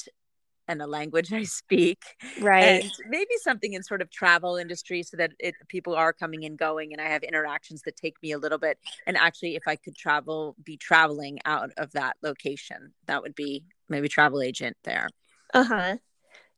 and 0.67 0.81
a 0.81 0.87
language 0.87 1.31
I 1.33 1.43
speak. 1.43 2.03
Right. 2.41 2.83
And 2.83 2.91
maybe 3.07 3.35
something 3.41 3.73
in 3.73 3.83
sort 3.83 4.01
of 4.01 4.09
travel 4.09 4.55
industry 4.55 5.03
so 5.03 5.17
that 5.17 5.31
it, 5.39 5.55
people 5.67 5.95
are 5.95 6.13
coming 6.13 6.45
and 6.45 6.57
going 6.57 6.91
and 6.91 7.01
I 7.01 7.07
have 7.07 7.23
interactions 7.23 7.81
that 7.83 7.95
take 7.95 8.15
me 8.21 8.31
a 8.31 8.37
little 8.37 8.57
bit. 8.57 8.79
And 9.05 9.17
actually, 9.17 9.55
if 9.55 9.63
I 9.67 9.75
could 9.75 9.95
travel, 9.95 10.55
be 10.63 10.77
traveling 10.77 11.39
out 11.45 11.71
of 11.77 11.91
that 11.91 12.17
location, 12.21 12.93
that 13.05 13.21
would 13.21 13.35
be 13.35 13.63
maybe 13.89 14.07
travel 14.09 14.41
agent 14.41 14.77
there. 14.83 15.09
Uh 15.53 15.63
huh. 15.63 15.97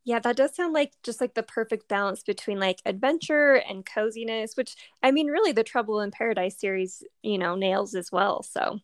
Yeah, 0.05 0.19
that 0.19 0.37
does 0.37 0.55
sound 0.55 0.73
like 0.73 0.93
just 1.03 1.21
like 1.21 1.35
the 1.35 1.43
perfect 1.43 1.87
balance 1.89 2.23
between 2.23 2.59
like 2.59 2.81
adventure 2.85 3.55
and 3.55 3.85
coziness, 3.85 4.55
which 4.57 4.75
I 5.03 5.11
mean, 5.11 5.27
really, 5.27 5.51
the 5.53 5.63
Trouble 5.63 6.01
in 6.01 6.11
Paradise 6.11 6.59
series, 6.59 7.03
you 7.23 7.37
know, 7.39 7.55
nails 7.55 7.95
as 7.95 8.11
well. 8.11 8.43
So, 8.43 8.81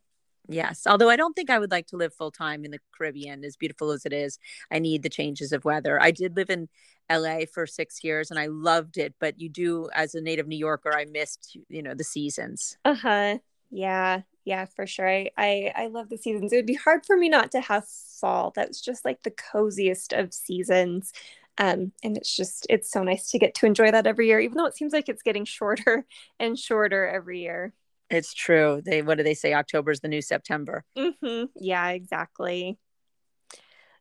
Yes, 0.49 0.85
although 0.85 1.09
I 1.09 1.15
don't 1.15 1.33
think 1.33 1.49
I 1.49 1.57
would 1.57 1.71
like 1.71 1.87
to 1.87 1.97
live 1.97 2.13
full 2.13 2.31
time 2.31 2.65
in 2.65 2.71
the 2.71 2.79
Caribbean, 2.97 3.45
as 3.45 3.55
beautiful 3.55 3.91
as 3.91 4.05
it 4.05 4.11
is. 4.11 4.39
I 4.69 4.79
need 4.79 5.01
the 5.01 5.09
changes 5.09 5.53
of 5.53 5.63
weather. 5.63 6.01
I 6.01 6.11
did 6.11 6.35
live 6.35 6.49
in 6.49 6.67
LA 7.09 7.45
for 7.45 7.65
six 7.65 8.03
years 8.03 8.29
and 8.29 8.37
I 8.37 8.47
loved 8.47 8.97
it, 8.97 9.15
but 9.19 9.39
you 9.39 9.47
do, 9.49 9.89
as 9.93 10.15
a 10.15 10.21
native 10.21 10.47
New 10.47 10.57
Yorker, 10.57 10.93
I 10.93 11.05
missed, 11.05 11.57
you 11.69 11.81
know, 11.81 11.93
the 11.95 12.03
seasons. 12.03 12.77
Uh 12.85 12.95
huh. 12.95 13.37
Yeah, 13.69 14.21
yeah, 14.45 14.65
for 14.65 14.85
sure. 14.85 15.07
I, 15.07 15.29
I 15.37 15.73
I 15.75 15.87
love 15.87 16.09
the 16.09 16.17
seasons. 16.17 16.51
It 16.51 16.57
would 16.57 16.65
be 16.65 16.73
hard 16.73 17.05
for 17.05 17.17
me 17.17 17.29
not 17.29 17.51
to 17.51 17.61
have 17.61 17.87
fall. 17.87 18.51
That's 18.55 18.81
just 18.81 19.05
like 19.05 19.23
the 19.23 19.31
coziest 19.31 20.13
of 20.13 20.33
seasons. 20.33 21.13
Um, 21.57 21.91
and 22.03 22.17
it's 22.17 22.35
just 22.35 22.65
it's 22.69 22.91
so 22.91 23.03
nice 23.03 23.29
to 23.31 23.39
get 23.39 23.53
to 23.55 23.65
enjoy 23.65 23.91
that 23.91 24.07
every 24.07 24.27
year, 24.27 24.39
even 24.39 24.57
though 24.57 24.65
it 24.65 24.75
seems 24.75 24.93
like 24.93 25.07
it's 25.07 25.21
getting 25.21 25.45
shorter 25.45 26.05
and 26.39 26.57
shorter 26.57 27.07
every 27.07 27.41
year. 27.41 27.73
It's 28.09 28.33
true. 28.33 28.81
They 28.83 29.01
what 29.01 29.17
do 29.17 29.23
they 29.23 29.33
say? 29.33 29.53
October 29.53 29.91
is 29.91 30.01
the 30.01 30.07
new 30.07 30.21
September. 30.21 30.83
Mm-hmm. 30.97 31.45
Yeah, 31.55 31.89
exactly. 31.89 32.77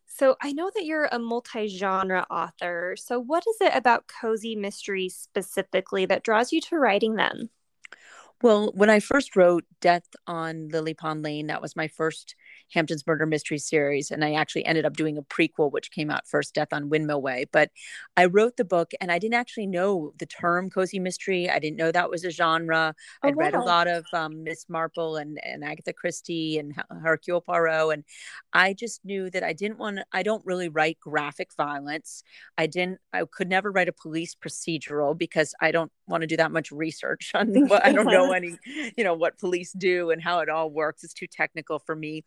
So 0.06 0.36
I 0.42 0.52
know 0.52 0.70
that 0.74 0.84
you're 0.84 1.08
a 1.10 1.18
multi-genre 1.18 2.26
author. 2.30 2.96
So 2.98 3.18
what 3.18 3.44
is 3.48 3.56
it 3.60 3.74
about 3.74 4.08
cozy 4.08 4.54
mysteries 4.54 5.16
specifically 5.16 6.04
that 6.06 6.22
draws 6.22 6.52
you 6.52 6.60
to 6.62 6.78
writing 6.78 7.14
them? 7.14 7.48
Well, 8.42 8.72
when 8.74 8.90
I 8.90 9.00
first 9.00 9.36
wrote 9.36 9.64
Death 9.80 10.08
on 10.26 10.68
Lily 10.68 10.94
Pond 10.94 11.22
Lane, 11.22 11.46
that 11.46 11.62
was 11.62 11.76
my 11.76 11.88
first 11.88 12.34
Hamptons 12.72 13.06
Murder 13.06 13.26
Mystery 13.26 13.58
series. 13.58 14.10
And 14.10 14.24
I 14.24 14.34
actually 14.34 14.64
ended 14.64 14.84
up 14.84 14.96
doing 14.96 15.18
a 15.18 15.22
prequel, 15.22 15.70
which 15.70 15.90
came 15.90 16.10
out 16.10 16.26
first, 16.26 16.54
Death 16.54 16.72
on 16.72 16.88
Windmill 16.88 17.22
Way. 17.22 17.46
But 17.52 17.70
I 18.16 18.26
wrote 18.26 18.56
the 18.56 18.64
book 18.64 18.92
and 19.00 19.10
I 19.12 19.18
didn't 19.18 19.34
actually 19.34 19.66
know 19.66 20.12
the 20.18 20.26
term 20.26 20.70
cozy 20.70 20.98
mystery. 20.98 21.48
I 21.50 21.58
didn't 21.58 21.76
know 21.76 21.92
that 21.92 22.10
was 22.10 22.24
a 22.24 22.30
genre. 22.30 22.94
Oh, 23.22 23.28
I'd 23.28 23.36
wow. 23.36 23.44
read 23.44 23.54
a 23.54 23.62
lot 23.62 23.88
of 23.88 24.04
um, 24.12 24.44
Miss 24.44 24.68
Marple 24.68 25.16
and, 25.16 25.38
and 25.44 25.64
Agatha 25.64 25.92
Christie 25.92 26.58
and 26.58 26.74
Hercule 27.02 27.40
Poirot. 27.40 27.92
And 27.92 28.04
I 28.52 28.72
just 28.72 29.04
knew 29.04 29.30
that 29.30 29.42
I 29.42 29.52
didn't 29.52 29.78
want 29.78 29.98
to, 29.98 30.04
I 30.12 30.22
don't 30.22 30.44
really 30.44 30.68
write 30.68 30.98
graphic 31.00 31.50
violence. 31.56 32.22
I 32.58 32.66
didn't, 32.66 32.98
I 33.12 33.24
could 33.30 33.48
never 33.48 33.70
write 33.70 33.88
a 33.88 33.92
police 33.92 34.34
procedural 34.34 35.16
because 35.16 35.54
I 35.60 35.70
don't 35.70 35.92
want 36.06 36.22
to 36.22 36.26
do 36.26 36.36
that 36.36 36.52
much 36.52 36.70
research 36.70 37.32
on 37.34 37.48
what 37.68 37.84
I 37.84 37.92
don't 37.92 38.06
know 38.06 38.32
any, 38.32 38.58
you 38.96 39.04
know, 39.04 39.14
what 39.14 39.38
police 39.38 39.72
do 39.72 40.10
and 40.10 40.22
how 40.22 40.40
it 40.40 40.48
all 40.48 40.70
works. 40.70 41.04
It's 41.04 41.14
too 41.14 41.26
technical 41.26 41.78
for 41.78 41.94
me. 41.94 42.24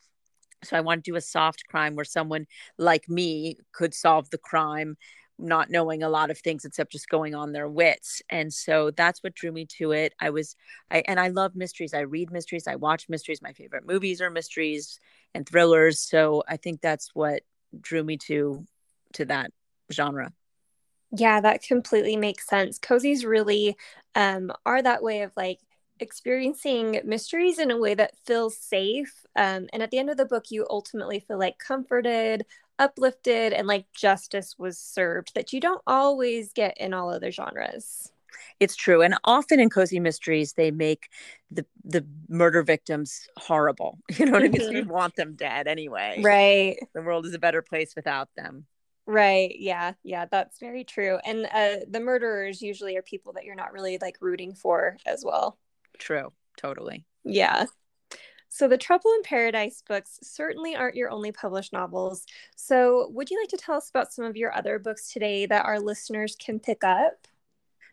So 0.64 0.76
I 0.78 0.82
want 0.82 1.04
to 1.04 1.12
do 1.12 1.16
a 1.16 1.22
soft 1.22 1.66
crime 1.68 1.96
where 1.96 2.06
someone 2.06 2.48
like 2.78 3.08
me 3.10 3.58
could 3.72 3.94
solve 3.94 4.30
the 4.30 4.38
crime, 4.38 4.98
not 5.38 5.70
knowing 5.70 6.02
a 6.02 6.10
lot 6.10 6.32
of 6.32 6.38
things 6.38 6.66
except 6.66 6.92
just 6.92 7.10
going 7.10 7.36
on 7.36 7.52
their 7.52 7.68
wits. 7.68 8.22
And 8.30 8.52
so 8.54 8.92
that's 8.92 9.22
what 9.22 9.36
drew 9.36 9.52
me 9.52 9.66
to 9.78 9.92
it. 9.92 10.14
I 10.20 10.30
was, 10.30 10.56
I, 10.90 11.04
and 11.08 11.20
I 11.20 11.28
love 11.28 11.56
mysteries. 11.56 11.94
I 11.94 12.02
read 12.02 12.32
mysteries. 12.32 12.68
I 12.68 12.76
watch 12.76 13.10
mysteries. 13.10 13.42
My 13.42 13.54
favorite 13.54 13.86
movies 13.86 14.22
are 14.22 14.30
mysteries 14.30 15.00
and 15.34 15.48
thrillers. 15.48 16.00
So 16.00 16.44
I 16.48 16.58
think 16.58 16.82
that's 16.82 17.12
what 17.14 17.44
drew 17.80 18.04
me 18.04 18.18
to, 18.18 18.66
to 19.14 19.26
that 19.26 19.52
genre. 19.92 20.32
Yeah, 21.12 21.42
that 21.42 21.64
completely 21.64 22.18
makes 22.18 22.48
sense. 22.48 22.80
Cozies 22.80 23.26
really 23.26 23.78
um, 24.16 24.52
are 24.66 24.82
that 24.82 25.04
way 25.04 25.22
of 25.22 25.32
like 25.38 25.60
experiencing 26.00 27.02
mysteries 27.06 27.60
in 27.60 27.72
a 27.72 27.78
way 27.78 27.94
that 27.96 28.18
feels 28.26 28.58
safe. 28.58 29.26
Um, 29.36 29.68
and 29.74 29.82
at 29.82 29.92
the 29.92 29.98
end 29.98 30.10
of 30.10 30.18
the 30.18 30.26
book, 30.26 30.46
you 30.50 30.66
ultimately 30.70 31.20
feel 31.20 31.40
like 31.40 31.58
comforted, 31.60 32.46
uplifted, 32.80 33.54
and 33.54 33.68
like 33.68 33.86
justice 33.94 34.56
was 34.58 34.78
served 34.78 35.34
that 35.36 35.54
you 35.54 35.60
don't 35.60 35.82
always 35.88 36.52
get 36.54 36.78
in 36.78 36.94
all 36.94 37.10
other 37.10 37.32
genres. 37.32 38.12
It's 38.60 38.76
true, 38.76 39.02
and 39.02 39.16
often 39.26 39.60
in 39.60 39.70
cozy 39.70 40.00
mysteries, 40.00 40.54
they 40.54 40.72
make 40.72 41.10
the 41.52 41.66
the 41.84 42.06
murder 42.30 42.64
victims 42.64 43.28
horrible. 43.38 44.00
You 44.18 44.26
know 44.26 44.34
what 44.34 44.44
mm-hmm. 44.44 44.62
I 44.62 44.66
mean? 44.66 44.76
you 44.76 44.86
want 44.86 45.16
them 45.16 45.36
dead 45.36 45.68
anyway. 45.68 46.22
Right. 46.22 46.78
The 46.94 47.02
world 47.02 47.26
is 47.26 47.34
a 47.34 47.40
better 47.40 47.62
place 47.62 47.96
without 47.96 48.30
them. 48.36 48.66
Right. 49.06 49.56
Yeah. 49.60 49.94
Yeah. 50.04 50.26
That's 50.26 50.60
very 50.60 50.84
true. 50.84 51.20
And 51.26 51.46
uh, 51.54 51.86
the 51.88 52.00
murderers 52.00 52.62
usually 52.62 52.98
are 52.98 53.04
people 53.04 53.34
that 53.34 53.44
you're 53.44 53.56
not 53.56 53.72
really 53.72 54.00
like 54.02 54.18
rooting 54.20 54.56
for 54.56 54.98
as 55.06 55.24
well. 55.24 55.58
True. 56.00 56.32
Totally. 56.58 57.06
Yeah. 57.24 57.66
So, 58.50 58.70
the 58.70 58.78
Trouble 58.78 59.12
in 59.16 59.24
Paradise 59.24 59.84
books 59.86 60.18
certainly 60.24 60.76
aren't 60.76 60.96
your 60.96 61.10
only 61.10 61.34
published 61.34 61.74
novels. 61.74 62.26
So, 62.56 63.10
would 63.10 63.30
you 63.30 63.38
like 63.40 63.50
to 63.50 63.58
tell 63.58 63.76
us 63.76 63.90
about 63.90 64.14
some 64.14 64.24
of 64.24 64.38
your 64.38 64.56
other 64.56 64.80
books 64.80 65.12
today 65.12 65.46
that 65.46 65.66
our 65.66 65.80
listeners 65.80 66.38
can 66.40 66.60
pick 66.60 66.84
up? 66.84 67.28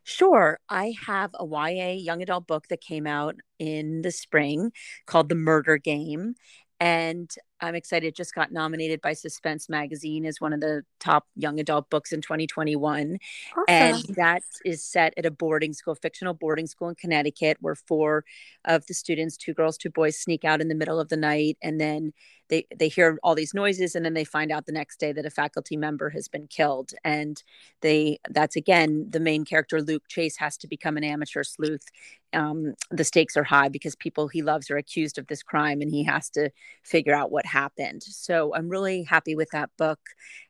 Sure. 0.05 0.59
I 0.69 0.95
have 1.07 1.35
a 1.35 1.45
YA 1.45 1.93
young 1.93 2.23
adult 2.23 2.47
book 2.47 2.69
that 2.69 2.81
came 2.81 3.07
out 3.07 3.37
in 3.59 4.03
the 4.03 4.11
spring 4.11 4.73
called 5.07 5.29
The 5.29 5.35
Murder 5.35 5.79
Game. 5.79 6.35
And 6.81 7.31
I'm 7.62 7.75
excited. 7.77 8.09
It 8.09 8.16
just 8.16 8.35
got 8.35 8.51
nominated 8.51 9.01
by 9.01 9.12
Suspense 9.12 9.68
Magazine 9.68 10.27
as 10.27 10.40
one 10.40 10.53
of 10.53 10.61
the 10.61 10.83
top 10.98 11.27
young 11.37 11.61
adult 11.61 11.88
books 11.90 12.12
in 12.12 12.20
2021. 12.20 13.18
Awesome. 13.53 13.64
And 13.68 14.03
that 14.16 14.42
is 14.64 14.83
set 14.83 15.14
at 15.16 15.25
a 15.25 15.31
boarding 15.31 15.72
school, 15.72 15.94
fictional 15.94 16.35
boarding 16.35 16.66
school 16.66 16.88
in 16.88 16.96
Connecticut, 16.96 17.59
where 17.61 17.77
four 17.77 18.25
of 18.64 18.87
the 18.87 18.94
students, 18.94 19.37
two 19.37 19.55
girls, 19.55 19.79
two 19.79 19.90
boys, 19.90 20.18
sneak 20.18 20.44
out 20.44 20.61
in 20.61 20.68
the 20.68 20.75
middle 20.75 20.98
of 20.98 21.09
the 21.09 21.16
night. 21.16 21.57
And 21.62 21.81
then 21.81 22.12
they, 22.48 22.66
they 22.77 22.88
hear 22.88 23.18
all 23.22 23.35
these 23.35 23.55
noises. 23.55 23.94
And 23.94 24.05
then 24.05 24.14
they 24.14 24.25
find 24.25 24.51
out 24.51 24.66
the 24.66 24.72
next 24.72 24.98
day 24.98 25.12
that 25.12 25.25
a 25.25 25.31
faculty 25.31 25.77
member 25.77 26.11
has 26.11 26.29
been 26.29 26.48
killed. 26.48 26.92
And 27.05 27.42
they, 27.81 28.18
that's 28.29 28.57
again, 28.57 29.07
the 29.09 29.20
main 29.20 29.44
character, 29.44 29.81
Luke 29.81 30.03
Chase, 30.09 30.37
has 30.38 30.57
to 30.59 30.68
become 30.68 30.96
an 30.96 31.05
amateur 31.05 31.44
sleuth. 31.44 31.87
Um, 32.35 32.75
the 32.90 33.05
stakes 33.05 33.37
are 33.37 33.44
high 33.44 33.68
because 33.68 33.94
people 33.94 34.29
he 34.29 34.42
loves 34.42 34.70
are 34.70 34.77
accused 34.77 35.18
of 35.18 35.27
this 35.29 35.42
crime 35.42 35.81
and 35.81 35.90
he 35.90 36.03
has 36.05 36.31
to 36.31 36.51
figure 36.83 37.14
out 37.14 37.31
what 37.31 37.46
happened. 37.53 38.03
So 38.03 38.55
I'm 38.55 38.69
really 38.69 39.03
happy 39.05 39.35
with 39.35 39.51
that 39.53 39.71
book. 39.79 40.01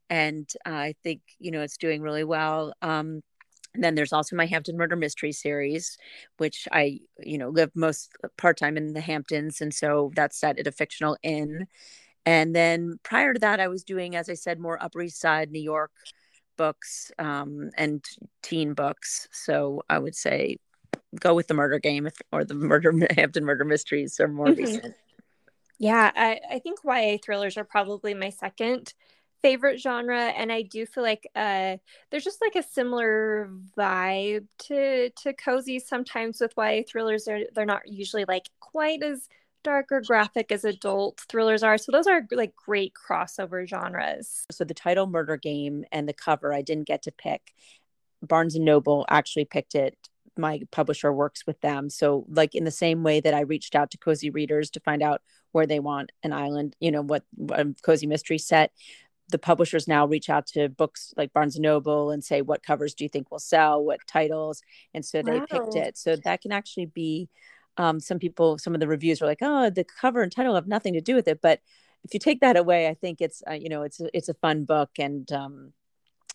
And 0.09 0.49
uh, 0.67 0.71
I 0.71 0.95
think, 1.03 1.21
you 1.39 1.51
know, 1.51 1.63
it's 1.63 1.77
doing 1.77 2.03
really 2.03 2.25
well. 2.25 2.75
Um, 2.83 3.23
and 3.75 3.83
then 3.83 3.95
there's 3.95 4.13
also 4.13 4.37
my 4.37 4.47
Hampton 4.47 4.77
Murder 4.77 4.97
Mystery 4.97 5.33
series, 5.33 5.97
which 6.37 6.69
I, 6.71 7.01
you 7.19 7.39
know, 7.39 7.49
live 7.49 7.71
most 7.75 8.13
part 8.37 8.59
time 8.59 8.77
in 8.77 8.93
the 8.93 9.01
Hamptons. 9.01 9.61
And 9.61 9.73
so 9.73 10.11
that's 10.15 10.39
set 10.39 10.59
at 10.59 10.67
a 10.67 10.73
fictional 10.73 11.17
inn. 11.23 11.67
And 12.27 12.55
then 12.55 12.99
prior 13.03 13.33
to 13.33 13.41
that, 13.41 13.61
I 13.61 13.69
was 13.69 13.83
doing, 13.83 14.15
as 14.15 14.29
I 14.29 14.35
said, 14.35 14.61
more 14.61 14.83
Upper 14.83 15.03
East 15.03 15.21
Side, 15.21 15.51
New 15.51 15.63
York 15.63 15.91
books 16.57 17.11
um, 17.19 17.71
and 17.79 18.05
teen 18.43 18.75
books. 18.75 19.29
So 19.33 19.83
I 19.89 19.99
would 19.99 20.15
say 20.15 20.59
go 21.19 21.35
with 21.35 21.49
the 21.49 21.55
murder 21.55 21.79
game 21.79 22.07
if, 22.07 22.15
or 22.31 22.45
the 22.45 22.55
murder 22.55 22.93
Hampton 23.17 23.45
Murder 23.45 23.65
Mysteries 23.65 24.21
are 24.21 24.29
more 24.29 24.47
mm-hmm. 24.47 24.63
recent. 24.65 24.95
Yeah, 25.79 26.11
I, 26.15 26.41
I 26.51 26.59
think 26.61 26.79
YA 26.85 27.19
thrillers 27.25 27.57
are 27.57 27.65
probably 27.65 28.15
my 28.15 28.31
second 28.31 28.95
favorite 29.43 29.81
genre 29.81 30.27
and 30.29 30.53
i 30.53 30.63
do 30.63 30.87
feel 30.87 31.03
like 31.03 31.29
uh 31.35 31.77
there's 32.11 32.23
just 32.23 32.41
like 32.41 32.55
a 32.55 32.63
similar 32.63 33.51
vibe 33.77 34.47
to 34.57 35.11
to 35.11 35.33
cozy 35.33 35.81
sometimes 35.81 36.41
with 36.41 36.53
ya 36.57 36.83
thrillers. 36.89 37.25
They're, 37.25 37.47
they're 37.53 37.67
not 37.67 37.89
usually 37.89 38.25
like 38.27 38.49
quite 38.61 39.03
as 39.03 39.29
dark 39.65 39.87
or 39.91 40.01
graphic 40.01 40.51
as 40.53 40.65
adult 40.65 41.21
thrillers 41.29 41.63
are. 41.63 41.79
So 41.79 41.93
those 41.93 42.07
are 42.07 42.27
like 42.31 42.55
great 42.55 42.93
crossover 42.95 43.67
genres. 43.67 44.45
So 44.51 44.65
the 44.65 44.75
title 44.75 45.07
murder 45.07 45.37
game 45.37 45.85
and 45.93 46.09
the 46.09 46.13
cover 46.13 46.53
i 46.53 46.63
didn't 46.63 46.87
get 46.87 47.03
to 47.03 47.13
pick. 47.13 47.53
Barnes 48.23 48.55
and 48.55 48.65
noble 48.65 49.05
actually 49.09 49.45
picked 49.45 49.75
it. 49.75 49.97
My 50.37 50.61
publisher 50.71 51.13
works 51.13 51.47
with 51.47 51.61
them. 51.61 51.91
So, 51.91 52.25
like 52.29 52.55
in 52.55 52.65
the 52.65 52.71
same 52.71 53.03
way 53.03 53.21
that 53.21 53.35
I 53.35 53.41
reached 53.41 53.75
out 53.75 53.91
to 53.91 53.99
cozy 53.99 54.31
readers 54.31 54.71
to 54.71 54.81
find 54.81 55.03
out 55.03 55.21
where 55.53 55.67
they 55.67 55.81
want 55.81 56.13
an 56.23 56.33
island, 56.33 56.77
you 56.81 56.91
know, 56.91 57.03
what, 57.03 57.25
what 57.35 57.81
cozy 57.83 58.07
mystery 58.07 58.39
set, 58.39 58.73
the 59.29 59.39
publishers 59.39 59.89
now 59.89 60.07
reach 60.07 60.29
out 60.29 60.47
to 60.47 60.69
books 60.69 61.15
like 61.17 61.33
Barnes 61.33 61.57
and 61.57 61.63
Noble 61.63 62.11
and 62.11 62.23
say, 62.23 62.43
what 62.43 62.63
covers 62.63 62.95
do 62.95 63.05
you 63.05 63.09
think 63.09 63.31
will 63.31 63.39
sell? 63.39 63.83
What 63.83 64.01
titles? 64.07 64.63
And 64.93 65.05
so 65.05 65.23
they 65.23 65.39
wow. 65.39 65.47
picked 65.49 65.77
it. 65.77 65.97
So 65.97 66.17
that 66.17 66.43
can 66.43 66.53
actually 66.53 66.87
be 66.87 67.29
um, 67.77 68.01
some 68.01 68.19
people, 68.19 68.59
some 68.59 68.75
of 68.75 68.81
the 68.81 68.89
reviews 68.89 69.21
were 69.21 69.27
like, 69.27 69.39
oh, 69.41 69.71
the 69.71 69.85
cover 69.85 70.23
and 70.23 70.31
title 70.31 70.55
have 70.55 70.67
nothing 70.67 70.95
to 70.95 71.01
do 71.01 71.15
with 71.15 71.29
it. 71.29 71.41
But 71.41 71.61
if 72.05 72.13
you 72.13 72.21
take 72.21 72.41
that 72.41 72.57
away, 72.57 72.89
I 72.89 72.95
think 72.95 73.21
it's, 73.21 73.43
uh, 73.49 73.55
you 73.55 73.69
know, 73.69 73.83
it's, 73.83 74.01
it's 74.13 74.29
a 74.29 74.35
fun 74.35 74.65
book 74.65 74.91
and, 74.99 75.31
um, 75.33 75.73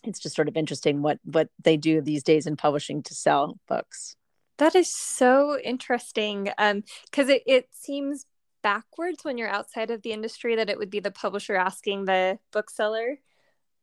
it's 0.04 0.20
just 0.20 0.36
sort 0.36 0.48
of 0.48 0.56
interesting 0.56 1.02
what 1.02 1.20
what 1.24 1.50
they 1.64 1.78
do 1.78 2.02
these 2.02 2.24
days 2.24 2.48
in 2.48 2.56
publishing 2.56 3.04
to 3.04 3.14
sell 3.14 3.60
books 3.68 4.16
that 4.58 4.76
is 4.76 4.94
so 4.96 5.58
interesting 5.64 6.50
um 6.58 6.84
because 7.10 7.30
it, 7.30 7.42
it 7.46 7.68
seems 7.72 8.26
backwards 8.64 9.24
when 9.24 9.38
you're 9.38 9.50
outside 9.50 9.92
of 9.92 10.02
the 10.02 10.12
industry 10.12 10.56
that 10.56 10.70
it 10.70 10.78
would 10.78 10.90
be 10.90 11.00
the 11.00 11.12
publisher 11.12 11.56
asking 11.56 12.06
the 12.06 12.40
bookseller 12.52 13.20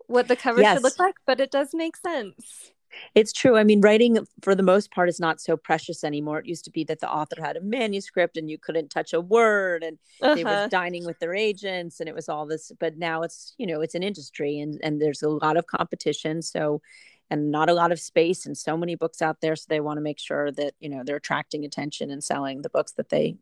what 0.07 0.29
the 0.29 0.37
cover 0.37 0.61
yes. 0.61 0.77
should 0.77 0.83
look 0.83 0.99
like, 0.99 1.15
but 1.27 1.41
it 1.41 1.51
does 1.51 1.71
make 1.73 1.97
sense. 1.97 2.71
It's 3.15 3.33
true. 3.33 3.57
I 3.57 3.65
mean, 3.65 3.81
writing 3.81 4.25
for 4.43 4.55
the 4.55 4.63
most 4.63 4.93
part 4.93 5.09
is 5.09 5.19
not 5.19 5.41
so 5.41 5.57
precious 5.57 6.05
anymore. 6.05 6.39
It 6.39 6.47
used 6.47 6.65
to 6.67 6.71
be 6.71 6.85
that 6.85 7.01
the 7.01 7.11
author 7.11 7.41
had 7.41 7.57
a 7.57 7.61
manuscript 7.61 8.37
and 8.37 8.49
you 8.49 8.59
couldn't 8.59 8.91
touch 8.91 9.13
a 9.13 9.21
word 9.21 9.83
and 9.83 9.99
uh-huh. 10.23 10.35
they 10.35 10.45
were 10.45 10.51
uh-huh. 10.51 10.69
dining 10.69 11.05
with 11.05 11.19
their 11.19 11.35
agents 11.35 12.01
and 12.01 12.09
it 12.09 12.15
was 12.15 12.29
all 12.29 12.47
this. 12.47 12.71
But 12.79 12.97
now 12.97 13.23
it's, 13.23 13.55
you 13.59 13.67
know, 13.67 13.81
it's 13.81 13.95
an 13.95 14.03
industry 14.03 14.61
and, 14.61 14.79
and 14.83 15.01
there's 15.01 15.23
a 15.23 15.29
lot 15.29 15.57
of 15.57 15.67
competition. 15.67 16.43
So, 16.43 16.83
and 17.31 17.51
not 17.51 17.71
a 17.71 17.75
lot 17.75 17.91
of 17.91 17.99
space 17.99 18.47
and 18.47 18.57
so 18.57 18.77
many 18.77 18.95
books 18.95 19.23
out 19.23 19.41
there. 19.41 19.57
So 19.57 19.67
they 19.69 19.81
want 19.81 19.97
to 19.97 20.03
make 20.03 20.21
sure 20.21 20.53
that, 20.53 20.75
you 20.79 20.89
know, 20.89 21.03
they're 21.05 21.17
attracting 21.17 21.65
attention 21.65 22.11
and 22.11 22.23
selling 22.23 22.63
the 22.63 22.71
books 22.71 22.93
that 22.93 23.09
they 23.09 23.37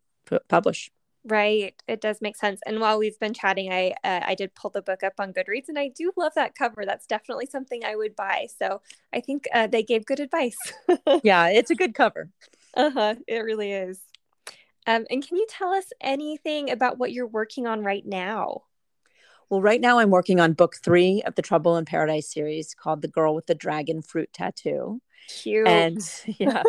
publish. 0.49 0.91
Right. 1.25 1.75
It 1.87 2.01
does 2.01 2.21
make 2.21 2.37
sense. 2.37 2.61
And 2.67 2.81
while 2.81 2.99
we've 2.99 3.19
been 3.21 3.33
chatting, 3.33 3.73
I 3.73 3.95
uh, 4.03 4.21
I 4.27 4.35
did 4.35 4.55
pull 4.55 4.71
the 4.71 4.83
book 4.83 5.05
up 5.05 5.15
on 5.19 5.33
Goodreads, 5.33 5.69
and 5.69 5.79
I 5.79 5.89
do 5.89 6.13
love 6.17 6.33
that 6.35 6.57
cover. 6.57 6.85
That's 6.85 7.07
definitely 7.07 7.47
something 7.47 7.85
I 7.85 7.95
would 7.95 8.17
buy. 8.17 8.49
So 8.59 8.81
I 9.15 9.21
think 9.21 9.47
uh, 9.55 9.69
they 9.69 9.85
gave 9.85 10.05
good 10.05 10.19
advice. 10.19 10.59
yeah, 11.23 11.49
it's 11.49 11.71
a 11.71 11.77
good 11.77 11.95
cover. 11.95 12.31
Uh 12.75 12.91
huh. 12.91 13.15
It 13.29 13.39
really 13.39 13.73
is. 13.73 14.01
Um, 14.87 15.07
and 15.11 15.27
can 15.27 15.37
you 15.37 15.47
tell 15.49 15.73
us 15.73 15.87
anything 16.01 16.71
about 16.71 16.99
what 16.99 17.13
you're 17.13 17.27
working 17.27 17.69
on 17.69 17.85
right 17.85 18.05
now? 18.05 18.63
Well, 19.49 19.63
right 19.63 19.81
now 19.81 19.99
I'm 19.99 20.11
working 20.11 20.41
on 20.41 20.55
book 20.55 20.77
three 20.83 21.23
of 21.25 21.35
the 21.37 21.43
Trouble 21.43 21.77
in 21.77 21.85
Paradise 21.85 22.33
series 22.33 22.75
called 22.75 23.03
The 23.03 23.09
Girl 23.09 23.35
with 23.35 23.47
the 23.47 23.55
Dragon 23.55 24.03
Fruit 24.03 24.33
Tattoo. 24.33 25.01
Cute. 25.29 25.69
And 25.69 26.03
yeah, 26.27 26.63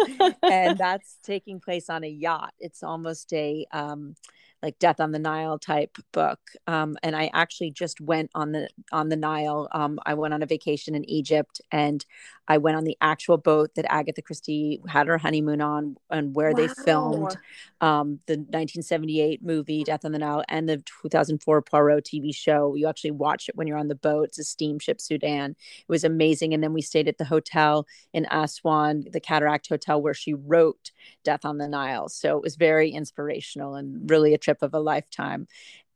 and 0.43 0.77
that's 0.77 1.17
taking 1.23 1.59
place 1.59 1.89
on 1.89 2.03
a 2.03 2.09
yacht. 2.09 2.53
It's 2.59 2.83
almost 2.83 3.33
a 3.33 3.65
um 3.71 4.15
like 4.63 4.79
Death 4.79 5.01
on 5.01 5.11
the 5.11 5.19
Nile 5.19 5.59
type 5.59 5.97
book. 6.13 6.39
Um, 6.67 6.95
and 7.03 7.15
I 7.15 7.29
actually 7.33 7.71
just 7.71 7.99
went 7.99 8.31
on 8.33 8.53
the 8.53 8.69
on 8.91 9.09
the 9.09 9.17
Nile. 9.17 9.67
Um, 9.73 9.99
I 10.05 10.13
went 10.13 10.33
on 10.33 10.41
a 10.41 10.47
vacation 10.47 10.95
in 10.95 11.07
Egypt, 11.09 11.61
and 11.71 12.03
I 12.47 12.57
went 12.57 12.77
on 12.77 12.83
the 12.85 12.97
actual 13.01 13.37
boat 13.37 13.75
that 13.75 13.91
Agatha 13.91 14.21
Christie 14.21 14.81
had 14.87 15.07
her 15.07 15.17
honeymoon 15.17 15.61
on, 15.61 15.97
and 16.09 16.33
where 16.35 16.51
wow. 16.51 16.57
they 16.57 16.67
filmed 16.69 17.37
um, 17.81 18.19
the 18.25 18.35
1978 18.35 19.43
movie 19.43 19.83
Death 19.83 20.05
on 20.05 20.13
the 20.13 20.19
Nile 20.19 20.43
and 20.47 20.67
the 20.67 20.83
2004 21.01 21.61
Poirot 21.61 22.05
TV 22.05 22.33
show. 22.33 22.75
You 22.75 22.87
actually 22.87 23.11
watch 23.11 23.49
it 23.49 23.55
when 23.55 23.67
you're 23.67 23.77
on 23.77 23.89
the 23.89 23.95
boat. 23.95 24.29
It's 24.29 24.39
a 24.39 24.43
steamship 24.43 25.01
Sudan. 25.01 25.51
It 25.51 25.89
was 25.89 26.03
amazing. 26.03 26.53
And 26.53 26.63
then 26.63 26.73
we 26.73 26.81
stayed 26.81 27.07
at 27.07 27.17
the 27.17 27.25
hotel 27.25 27.85
in 28.13 28.25
Aswan, 28.31 29.05
the 29.11 29.19
Cataract 29.19 29.67
Hotel, 29.67 30.01
where 30.01 30.13
she 30.13 30.33
wrote 30.33 30.91
Death 31.23 31.45
on 31.45 31.57
the 31.57 31.67
Nile. 31.67 32.09
So 32.09 32.37
it 32.37 32.43
was 32.43 32.55
very 32.55 32.91
inspirational 32.91 33.75
and 33.75 34.09
really 34.09 34.33
a 34.33 34.37
trip 34.37 34.52
of 34.61 34.73
a 34.73 34.79
lifetime. 34.79 35.47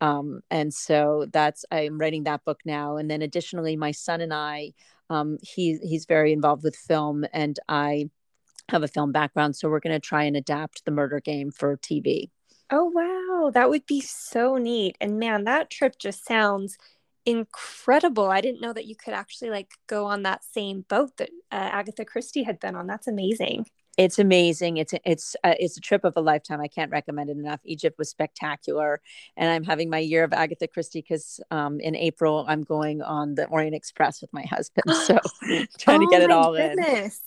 Um, 0.01 0.41
and 0.51 0.73
so 0.73 1.25
that's 1.31 1.65
I'm 1.71 1.97
writing 1.97 2.23
that 2.23 2.45
book 2.45 2.61
now. 2.65 2.97
And 2.97 3.09
then 3.09 3.21
additionally, 3.21 3.75
my 3.75 3.91
son 3.91 4.21
and 4.21 4.33
I, 4.33 4.73
um, 5.09 5.37
he 5.41 5.77
he's 5.81 6.05
very 6.05 6.33
involved 6.33 6.63
with 6.63 6.75
film, 6.75 7.25
and 7.33 7.57
I 7.67 8.09
have 8.69 8.83
a 8.83 8.87
film 8.87 9.11
background, 9.11 9.55
so 9.55 9.69
we're 9.69 9.79
going 9.79 9.99
to 9.99 10.05
try 10.05 10.23
and 10.23 10.35
adapt 10.35 10.83
the 10.85 10.91
Murder 10.91 11.19
Game 11.19 11.51
for 11.51 11.77
TV. 11.77 12.29
Oh 12.69 12.91
wow, 12.93 13.49
that 13.51 13.69
would 13.69 13.85
be 13.85 14.01
so 14.01 14.57
neat! 14.57 14.97
And 14.99 15.17
man, 15.19 15.45
that 15.45 15.69
trip 15.69 15.97
just 15.97 16.25
sounds 16.25 16.77
incredible. 17.25 18.29
I 18.29 18.41
didn't 18.41 18.61
know 18.61 18.73
that 18.73 18.85
you 18.85 18.95
could 18.95 19.13
actually 19.13 19.49
like 19.49 19.71
go 19.87 20.05
on 20.05 20.23
that 20.23 20.43
same 20.43 20.85
boat 20.87 21.15
that 21.17 21.29
uh, 21.51 21.55
Agatha 21.55 22.05
Christie 22.05 22.43
had 22.43 22.59
been 22.59 22.75
on. 22.75 22.87
That's 22.87 23.07
amazing. 23.07 23.65
It's 23.97 24.19
amazing. 24.19 24.77
It's 24.77 24.93
it's 25.03 25.35
uh, 25.43 25.55
it's 25.59 25.75
a 25.77 25.81
trip 25.81 26.03
of 26.03 26.13
a 26.15 26.21
lifetime. 26.21 26.61
I 26.61 26.67
can't 26.67 26.91
recommend 26.91 27.31
it 27.31 27.37
enough. 27.37 27.59
Egypt 27.63 27.97
was 27.97 28.09
spectacular, 28.09 29.01
and 29.35 29.49
I'm 29.49 29.63
having 29.63 29.89
my 29.89 29.97
year 29.97 30.23
of 30.23 30.33
Agatha 30.33 30.67
Christie 30.67 31.01
because 31.01 31.39
um, 31.49 31.79
in 31.79 31.95
April 31.95 32.45
I'm 32.47 32.63
going 32.63 33.01
on 33.01 33.33
the 33.33 33.45
Orient 33.47 33.75
Express 33.75 34.21
with 34.21 34.31
my 34.33 34.43
husband. 34.43 34.85
So 35.07 35.19
trying 35.79 36.01
oh, 36.01 36.05
to 36.05 36.07
get 36.11 36.21
it 36.21 36.31
all 36.31 36.53
goodness. 36.53 37.21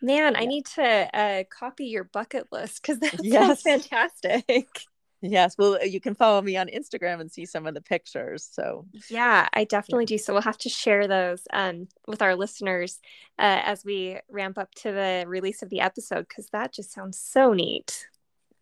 in. 0.00 0.06
Man, 0.06 0.34
yeah. 0.34 0.40
I 0.40 0.44
need 0.44 0.66
to 0.66 1.16
uh, 1.16 1.44
copy 1.50 1.86
your 1.86 2.04
bucket 2.04 2.52
list 2.52 2.82
because 2.82 2.98
that's 3.00 3.22
yes. 3.22 3.62
fantastic. 3.62 4.82
Yes, 5.26 5.56
well, 5.56 5.82
you 5.82 6.02
can 6.02 6.14
follow 6.14 6.42
me 6.42 6.58
on 6.58 6.68
Instagram 6.68 7.18
and 7.18 7.32
see 7.32 7.46
some 7.46 7.66
of 7.66 7.72
the 7.72 7.80
pictures. 7.80 8.46
So, 8.52 8.86
yeah, 9.08 9.48
I 9.54 9.64
definitely 9.64 10.04
do. 10.04 10.18
So, 10.18 10.34
we'll 10.34 10.42
have 10.42 10.58
to 10.58 10.68
share 10.68 11.08
those 11.08 11.40
um, 11.50 11.88
with 12.06 12.20
our 12.20 12.36
listeners 12.36 13.00
uh, 13.38 13.60
as 13.64 13.86
we 13.86 14.18
ramp 14.28 14.58
up 14.58 14.74
to 14.76 14.92
the 14.92 15.24
release 15.26 15.62
of 15.62 15.70
the 15.70 15.80
episode 15.80 16.28
because 16.28 16.48
that 16.50 16.74
just 16.74 16.92
sounds 16.92 17.18
so 17.18 17.54
neat. 17.54 18.06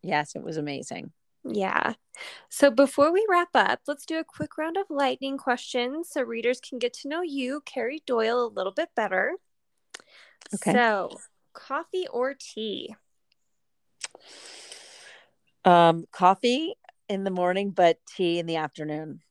Yes, 0.01 0.37
it 0.37 0.43
was 0.43 0.55
amazing. 0.55 1.11
Yeah. 1.43 1.95
So, 2.47 2.71
before 2.71 3.11
we 3.11 3.25
wrap 3.27 3.49
up, 3.53 3.81
let's 3.85 4.05
do 4.05 4.19
a 4.19 4.23
quick 4.23 4.57
round 4.57 4.77
of 4.77 4.85
lightning 4.89 5.37
questions 5.37 6.07
so 6.11 6.21
readers 6.21 6.61
can 6.61 6.79
get 6.79 6.93
to 6.93 7.09
know 7.09 7.21
you, 7.21 7.61
Carrie 7.65 8.03
Doyle, 8.05 8.45
a 8.45 8.47
little 8.47 8.71
bit 8.71 8.89
better. 8.95 9.33
Okay. 10.53 10.71
So, 10.71 11.19
coffee 11.51 12.07
or 12.07 12.33
tea? 12.33 12.95
Um, 15.65 16.05
coffee 16.11 16.75
in 17.09 17.23
the 17.23 17.31
morning, 17.31 17.71
but 17.71 17.97
tea 18.05 18.39
in 18.39 18.45
the 18.45 18.57
afternoon. 18.57 19.21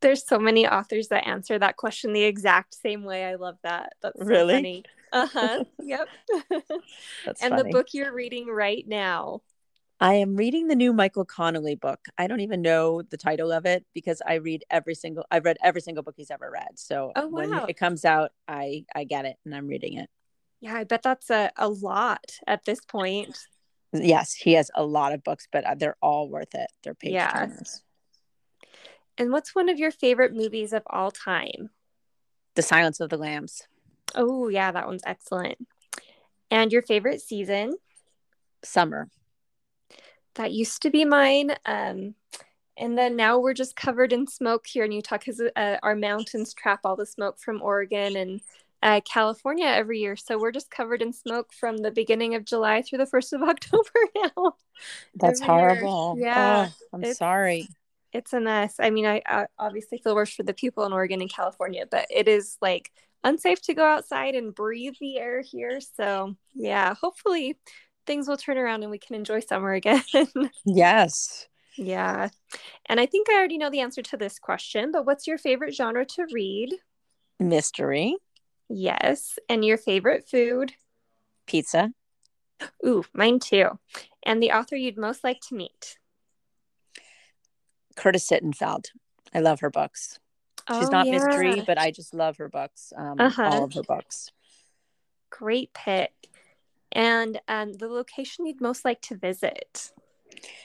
There's 0.00 0.26
so 0.26 0.38
many 0.38 0.66
authors 0.66 1.08
that 1.08 1.26
answer 1.26 1.58
that 1.58 1.76
question 1.76 2.12
the 2.12 2.24
exact 2.24 2.74
same 2.74 3.04
way. 3.04 3.24
I 3.24 3.36
love 3.36 3.56
that. 3.62 3.94
That's 4.02 4.18
so 4.18 4.24
really 4.24 4.54
funny. 4.54 4.84
Uh 5.12 5.26
huh. 5.26 5.64
yep. 5.82 6.08
That's 7.24 7.42
and 7.42 7.50
funny. 7.50 7.62
the 7.62 7.68
book 7.70 7.88
you're 7.92 8.12
reading 8.12 8.46
right 8.46 8.84
now. 8.86 9.42
I 10.00 10.14
am 10.14 10.34
reading 10.34 10.66
the 10.66 10.74
new 10.74 10.92
Michael 10.92 11.24
Connelly 11.24 11.76
book. 11.76 12.00
I 12.18 12.26
don't 12.26 12.40
even 12.40 12.60
know 12.60 13.02
the 13.02 13.16
title 13.16 13.52
of 13.52 13.66
it 13.66 13.84
because 13.94 14.20
I 14.26 14.34
read 14.34 14.64
every 14.68 14.96
single 14.96 15.24
I've 15.30 15.44
read 15.44 15.58
every 15.62 15.80
single 15.80 16.02
book 16.02 16.14
he's 16.16 16.30
ever 16.30 16.50
read. 16.52 16.76
So 16.76 17.12
oh, 17.14 17.28
wow. 17.28 17.30
when 17.30 17.52
it 17.68 17.76
comes 17.76 18.04
out, 18.04 18.32
I 18.48 18.84
I 18.94 19.04
get 19.04 19.26
it 19.26 19.36
and 19.44 19.54
I'm 19.54 19.68
reading 19.68 19.98
it. 19.98 20.10
Yeah, 20.60 20.74
I 20.74 20.84
bet 20.84 21.02
that's 21.02 21.30
a, 21.30 21.52
a 21.56 21.68
lot 21.68 22.38
at 22.46 22.64
this 22.64 22.80
point. 22.80 23.36
Yes, 23.92 24.32
he 24.32 24.54
has 24.54 24.70
a 24.74 24.84
lot 24.84 25.12
of 25.12 25.22
books, 25.22 25.46
but 25.52 25.64
uh, 25.64 25.74
they're 25.74 25.96
all 26.00 26.28
worth 26.28 26.54
it. 26.54 26.70
They're 26.82 26.94
page 26.94 27.20
turners. 27.32 27.82
And 29.18 29.30
what's 29.30 29.54
one 29.54 29.68
of 29.68 29.78
your 29.78 29.90
favorite 29.90 30.34
movies 30.34 30.72
of 30.72 30.82
all 30.88 31.10
time? 31.10 31.70
The 32.54 32.62
Silence 32.62 33.00
of 33.00 33.10
the 33.10 33.18
Lambs. 33.18 33.62
Oh, 34.14 34.48
yeah, 34.48 34.72
that 34.72 34.86
one's 34.86 35.02
excellent. 35.04 35.58
And 36.50 36.72
your 36.72 36.82
favorite 36.82 37.20
season? 37.20 37.74
Summer. 38.64 39.08
That 40.34 40.52
used 40.52 40.82
to 40.82 40.90
be 40.90 41.04
mine. 41.04 41.54
Um, 41.66 42.14
and 42.76 42.96
then 42.96 43.16
now 43.16 43.38
we're 43.38 43.54
just 43.54 43.76
covered 43.76 44.12
in 44.12 44.26
smoke 44.26 44.66
here 44.66 44.84
in 44.84 44.92
Utah 44.92 45.18
because 45.18 45.42
uh, 45.54 45.76
our 45.82 45.94
mountains 45.94 46.54
trap 46.54 46.80
all 46.84 46.96
the 46.96 47.06
smoke 47.06 47.38
from 47.38 47.60
Oregon 47.60 48.16
and 48.16 48.40
uh, 48.82 49.00
California 49.04 49.66
every 49.66 50.00
year. 50.00 50.16
So 50.16 50.38
we're 50.38 50.52
just 50.52 50.70
covered 50.70 51.02
in 51.02 51.12
smoke 51.12 51.52
from 51.52 51.78
the 51.78 51.90
beginning 51.90 52.34
of 52.34 52.44
July 52.44 52.82
through 52.82 52.98
the 52.98 53.06
1st 53.06 53.32
of 53.34 53.42
October 53.48 53.90
now. 54.16 54.54
That's 55.14 55.40
horrible. 55.40 56.16
Year. 56.16 56.26
Yeah. 56.26 56.68
Oh, 56.68 56.74
I'm 56.92 57.04
it's, 57.04 57.18
sorry. 57.18 57.68
It's 58.12 58.32
a 58.32 58.40
mess. 58.40 58.74
I 58.78 58.90
mean, 58.90 59.06
I, 59.06 59.22
I 59.26 59.46
obviously 59.58 59.98
feel 59.98 60.14
worse 60.14 60.34
for 60.34 60.42
the 60.42 60.54
people 60.54 60.84
in 60.84 60.92
Oregon 60.92 61.20
and 61.20 61.32
California, 61.32 61.86
but 61.90 62.06
it 62.10 62.28
is 62.28 62.58
like 62.60 62.90
unsafe 63.24 63.62
to 63.62 63.74
go 63.74 63.84
outside 63.84 64.34
and 64.34 64.54
breathe 64.54 64.94
the 65.00 65.18
air 65.18 65.40
here. 65.40 65.80
So, 65.80 66.36
yeah, 66.54 66.94
hopefully 66.94 67.58
things 68.06 68.26
will 68.26 68.36
turn 68.36 68.58
around 68.58 68.82
and 68.82 68.90
we 68.90 68.98
can 68.98 69.14
enjoy 69.14 69.40
summer 69.40 69.72
again. 69.72 70.02
yes. 70.64 71.46
Yeah. 71.76 72.28
And 72.86 73.00
I 73.00 73.06
think 73.06 73.30
I 73.30 73.34
already 73.34 73.58
know 73.58 73.70
the 73.70 73.80
answer 73.80 74.02
to 74.02 74.16
this 74.16 74.38
question, 74.38 74.90
but 74.92 75.06
what's 75.06 75.26
your 75.26 75.38
favorite 75.38 75.74
genre 75.74 76.04
to 76.04 76.26
read? 76.32 76.74
Mystery. 77.38 78.16
Yes. 78.68 79.38
And 79.48 79.64
your 79.64 79.78
favorite 79.78 80.28
food? 80.28 80.72
Pizza. 81.46 81.92
Ooh, 82.86 83.04
mine 83.12 83.38
too. 83.38 83.78
And 84.22 84.42
the 84.42 84.52
author 84.52 84.76
you'd 84.76 84.96
most 84.96 85.24
like 85.24 85.40
to 85.48 85.54
meet? 85.54 85.98
Curtis 87.96 88.28
Sittenfeld. 88.28 88.86
I 89.34 89.40
love 89.40 89.60
her 89.60 89.70
books. 89.70 90.18
She's 90.68 90.88
oh, 90.88 90.90
not 90.90 91.06
yeah. 91.06 91.12
mystery, 91.12 91.62
but 91.66 91.78
I 91.78 91.90
just 91.90 92.14
love 92.14 92.36
her 92.36 92.48
books. 92.48 92.92
Um, 92.96 93.20
uh-huh. 93.20 93.42
All 93.42 93.64
of 93.64 93.72
her 93.74 93.82
books. 93.82 94.30
Great 95.30 95.74
pick. 95.74 96.12
And 96.92 97.40
um, 97.48 97.72
the 97.72 97.88
location 97.88 98.46
you'd 98.46 98.60
most 98.60 98.84
like 98.84 99.00
to 99.02 99.16
visit? 99.16 99.90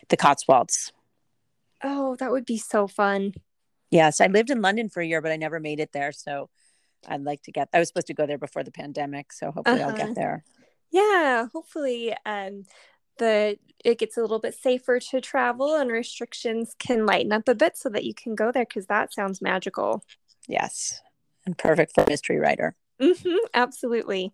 The 0.10 0.18
Cotswolds. 0.18 0.92
Oh, 1.84 2.16
that 2.18 2.32
would 2.32 2.46
be 2.46 2.58
so 2.58 2.88
fun. 2.88 3.34
Yes, 3.90 4.20
I 4.20 4.28
lived 4.28 4.50
in 4.50 4.62
London 4.62 4.90
for 4.90 5.02
a 5.02 5.06
year, 5.06 5.22
but 5.22 5.32
I 5.32 5.38
never 5.38 5.60
made 5.60 5.80
it 5.80 5.94
there. 5.94 6.12
So 6.12 6.50
I'd 7.08 7.24
like 7.24 7.44
to 7.44 7.52
get. 7.52 7.70
I 7.74 7.80
was 7.80 7.88
supposed 7.88 8.08
to 8.08 8.14
go 8.14 8.26
there 8.26 8.38
before 8.38 8.64
the 8.64 8.72
pandemic, 8.72 9.34
so 9.34 9.52
hopefully 9.52 9.82
uh-huh. 9.82 9.92
I'll 9.92 9.98
get 9.98 10.06
uh-huh. 10.06 10.14
there. 10.16 10.44
Yeah, 10.92 11.48
hopefully 11.54 12.16
um 12.26 12.64
the 13.18 13.58
it 13.84 14.00
gets 14.00 14.18
a 14.18 14.22
little 14.22 14.40
bit 14.40 14.56
safer 14.56 15.00
to 15.00 15.22
travel 15.22 15.76
and 15.76 15.92
restrictions 15.92 16.76
can 16.80 17.06
lighten 17.06 17.32
up 17.32 17.48
a 17.48 17.56
bit 17.56 17.78
so 17.78 17.90
that 17.90 18.04
you 18.04 18.14
can 18.14 18.36
go 18.36 18.52
there 18.52 18.66
because 18.66 18.88
that 18.88 19.14
sounds 19.14 19.42
magical. 19.42 20.04
Yes, 20.48 21.02
and 21.46 21.58
perfect 21.58 21.94
for 21.94 22.04
a 22.04 22.10
mystery 22.10 22.40
writer. 22.40 22.76
Mm-hmm, 23.02 23.36
absolutely. 23.54 24.34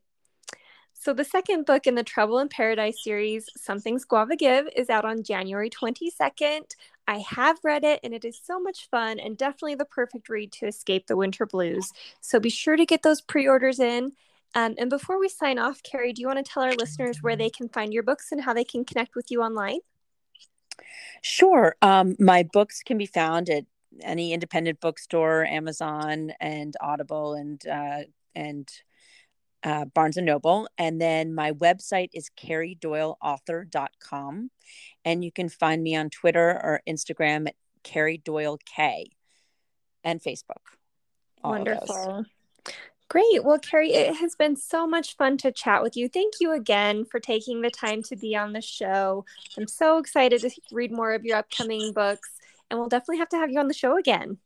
So, 1.03 1.11
the 1.11 1.25
second 1.25 1.65
book 1.65 1.85
in 1.85 1.95
the 1.95 2.03
Trouble 2.03 2.39
in 2.39 2.47
Paradise 2.47 3.03
series, 3.03 3.49
Something's 3.57 4.05
Guava 4.05 4.37
Give, 4.37 4.69
is 4.73 4.89
out 4.89 5.03
on 5.03 5.21
January 5.21 5.69
22nd. 5.69 6.61
I 7.09 7.17
have 7.17 7.59
read 7.61 7.83
it 7.83 7.99
and 8.05 8.13
it 8.13 8.23
is 8.23 8.39
so 8.41 8.57
much 8.57 8.89
fun 8.89 9.19
and 9.19 9.37
definitely 9.37 9.75
the 9.75 9.83
perfect 9.83 10.29
read 10.29 10.53
to 10.53 10.67
escape 10.67 11.07
the 11.07 11.17
winter 11.17 11.45
blues. 11.45 11.91
So, 12.21 12.39
be 12.39 12.49
sure 12.49 12.77
to 12.77 12.85
get 12.85 13.03
those 13.03 13.19
pre 13.19 13.45
orders 13.45 13.81
in. 13.81 14.13
Um, 14.55 14.75
and 14.77 14.89
before 14.89 15.19
we 15.19 15.27
sign 15.27 15.59
off, 15.59 15.83
Carrie, 15.83 16.13
do 16.13 16.21
you 16.21 16.27
want 16.27 16.37
to 16.37 16.49
tell 16.49 16.63
our 16.63 16.73
listeners 16.73 17.17
where 17.21 17.35
they 17.35 17.49
can 17.49 17.67
find 17.67 17.93
your 17.93 18.03
books 18.03 18.31
and 18.31 18.39
how 18.39 18.53
they 18.53 18.63
can 18.63 18.85
connect 18.85 19.13
with 19.13 19.29
you 19.29 19.41
online? 19.41 19.79
Sure. 21.21 21.75
Um, 21.81 22.15
my 22.17 22.43
books 22.53 22.81
can 22.81 22.97
be 22.97 23.07
found 23.07 23.49
at 23.49 23.65
any 24.01 24.31
independent 24.31 24.79
bookstore, 24.79 25.43
Amazon, 25.43 26.31
and 26.39 26.77
Audible, 26.79 27.33
and 27.33 27.61
uh, 27.67 28.03
and 28.33 28.71
uh, 29.63 29.85
Barnes 29.85 30.17
and 30.17 30.25
Noble. 30.25 30.67
And 30.77 30.99
then 31.01 31.33
my 31.33 31.53
website 31.53 32.09
is 32.13 32.29
carriedoyleauthor.com. 32.37 34.51
And 35.05 35.23
you 35.23 35.31
can 35.31 35.47
find 35.49 35.81
me 35.81 35.95
on 35.95 36.09
Twitter 36.09 36.49
or 36.49 36.81
Instagram 36.87 37.47
at 37.47 37.55
Carrie 37.83 38.17
Doyle 38.17 38.59
K 38.65 39.11
and 40.03 40.21
Facebook. 40.21 40.75
Wonderful. 41.43 42.25
Great. 43.09 43.43
Well, 43.43 43.59
Carrie, 43.59 43.93
it 43.93 44.15
has 44.15 44.35
been 44.35 44.55
so 44.55 44.87
much 44.87 45.15
fun 45.17 45.37
to 45.37 45.51
chat 45.51 45.83
with 45.83 45.95
you. 45.95 46.09
Thank 46.09 46.35
you 46.39 46.53
again 46.53 47.05
for 47.05 47.19
taking 47.19 47.61
the 47.61 47.69
time 47.69 48.01
to 48.03 48.15
be 48.15 48.35
on 48.35 48.53
the 48.53 48.61
show. 48.61 49.25
I'm 49.57 49.67
so 49.67 49.99
excited 49.99 50.41
to 50.41 50.49
read 50.71 50.91
more 50.91 51.13
of 51.13 51.23
your 51.23 51.37
upcoming 51.37 51.93
books, 51.93 52.31
and 52.71 52.79
we'll 52.79 52.89
definitely 52.89 53.19
have 53.19 53.29
to 53.29 53.37
have 53.37 53.51
you 53.51 53.59
on 53.59 53.67
the 53.67 53.73
show 53.73 53.97
again. 53.97 54.39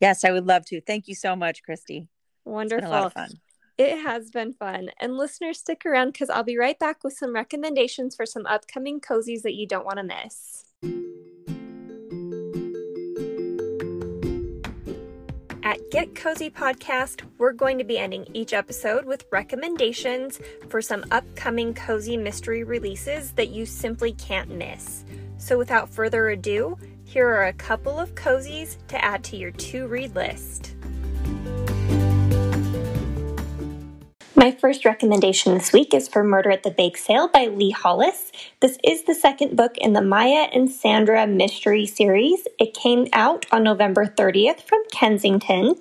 Yes, 0.00 0.24
I 0.24 0.32
would 0.32 0.46
love 0.46 0.64
to. 0.66 0.80
Thank 0.80 1.06
you 1.06 1.14
so 1.14 1.36
much, 1.36 1.62
Christy. 1.62 2.08
Wonderful. 2.44 2.88
a 2.88 2.90
lot 2.90 3.06
of 3.06 3.12
fun. 3.12 3.30
It 3.78 4.02
has 4.02 4.32
been 4.32 4.54
fun. 4.54 4.90
And 4.98 5.16
listeners, 5.16 5.60
stick 5.60 5.86
around 5.86 6.12
because 6.12 6.28
I'll 6.28 6.42
be 6.42 6.58
right 6.58 6.76
back 6.76 7.04
with 7.04 7.12
some 7.12 7.32
recommendations 7.32 8.16
for 8.16 8.26
some 8.26 8.44
upcoming 8.44 9.00
cozies 9.00 9.42
that 9.42 9.54
you 9.54 9.68
don't 9.68 9.86
want 9.86 9.98
to 9.98 10.02
miss. 10.02 10.64
At 15.62 15.78
Get 15.92 16.16
Cozy 16.16 16.50
Podcast, 16.50 17.22
we're 17.38 17.52
going 17.52 17.78
to 17.78 17.84
be 17.84 17.98
ending 17.98 18.26
each 18.34 18.52
episode 18.52 19.04
with 19.04 19.26
recommendations 19.30 20.40
for 20.68 20.82
some 20.82 21.04
upcoming 21.12 21.72
cozy 21.72 22.16
mystery 22.16 22.64
releases 22.64 23.30
that 23.32 23.50
you 23.50 23.64
simply 23.64 24.12
can't 24.14 24.50
miss. 24.50 25.04
So, 25.36 25.56
without 25.56 25.88
further 25.88 26.30
ado, 26.30 26.76
here 27.04 27.28
are 27.28 27.46
a 27.46 27.52
couple 27.52 27.96
of 27.96 28.16
cozies 28.16 28.76
to 28.88 29.04
add 29.04 29.22
to 29.24 29.36
your 29.36 29.52
to 29.52 29.86
read 29.86 30.16
list. 30.16 30.74
My 34.38 34.52
first 34.52 34.84
recommendation 34.84 35.52
this 35.52 35.72
week 35.72 35.92
is 35.92 36.06
for 36.06 36.22
Murder 36.22 36.52
at 36.52 36.62
the 36.62 36.70
Bake 36.70 36.96
Sale 36.96 37.26
by 37.26 37.46
Lee 37.46 37.72
Hollis. 37.72 38.30
This 38.60 38.78
is 38.84 39.02
the 39.02 39.12
second 39.12 39.56
book 39.56 39.76
in 39.78 39.94
the 39.94 40.00
Maya 40.00 40.46
and 40.52 40.70
Sandra 40.70 41.26
mystery 41.26 41.86
series. 41.86 42.46
It 42.60 42.72
came 42.72 43.08
out 43.12 43.46
on 43.50 43.64
November 43.64 44.06
30th 44.06 44.60
from 44.60 44.78
Kensington. 44.92 45.74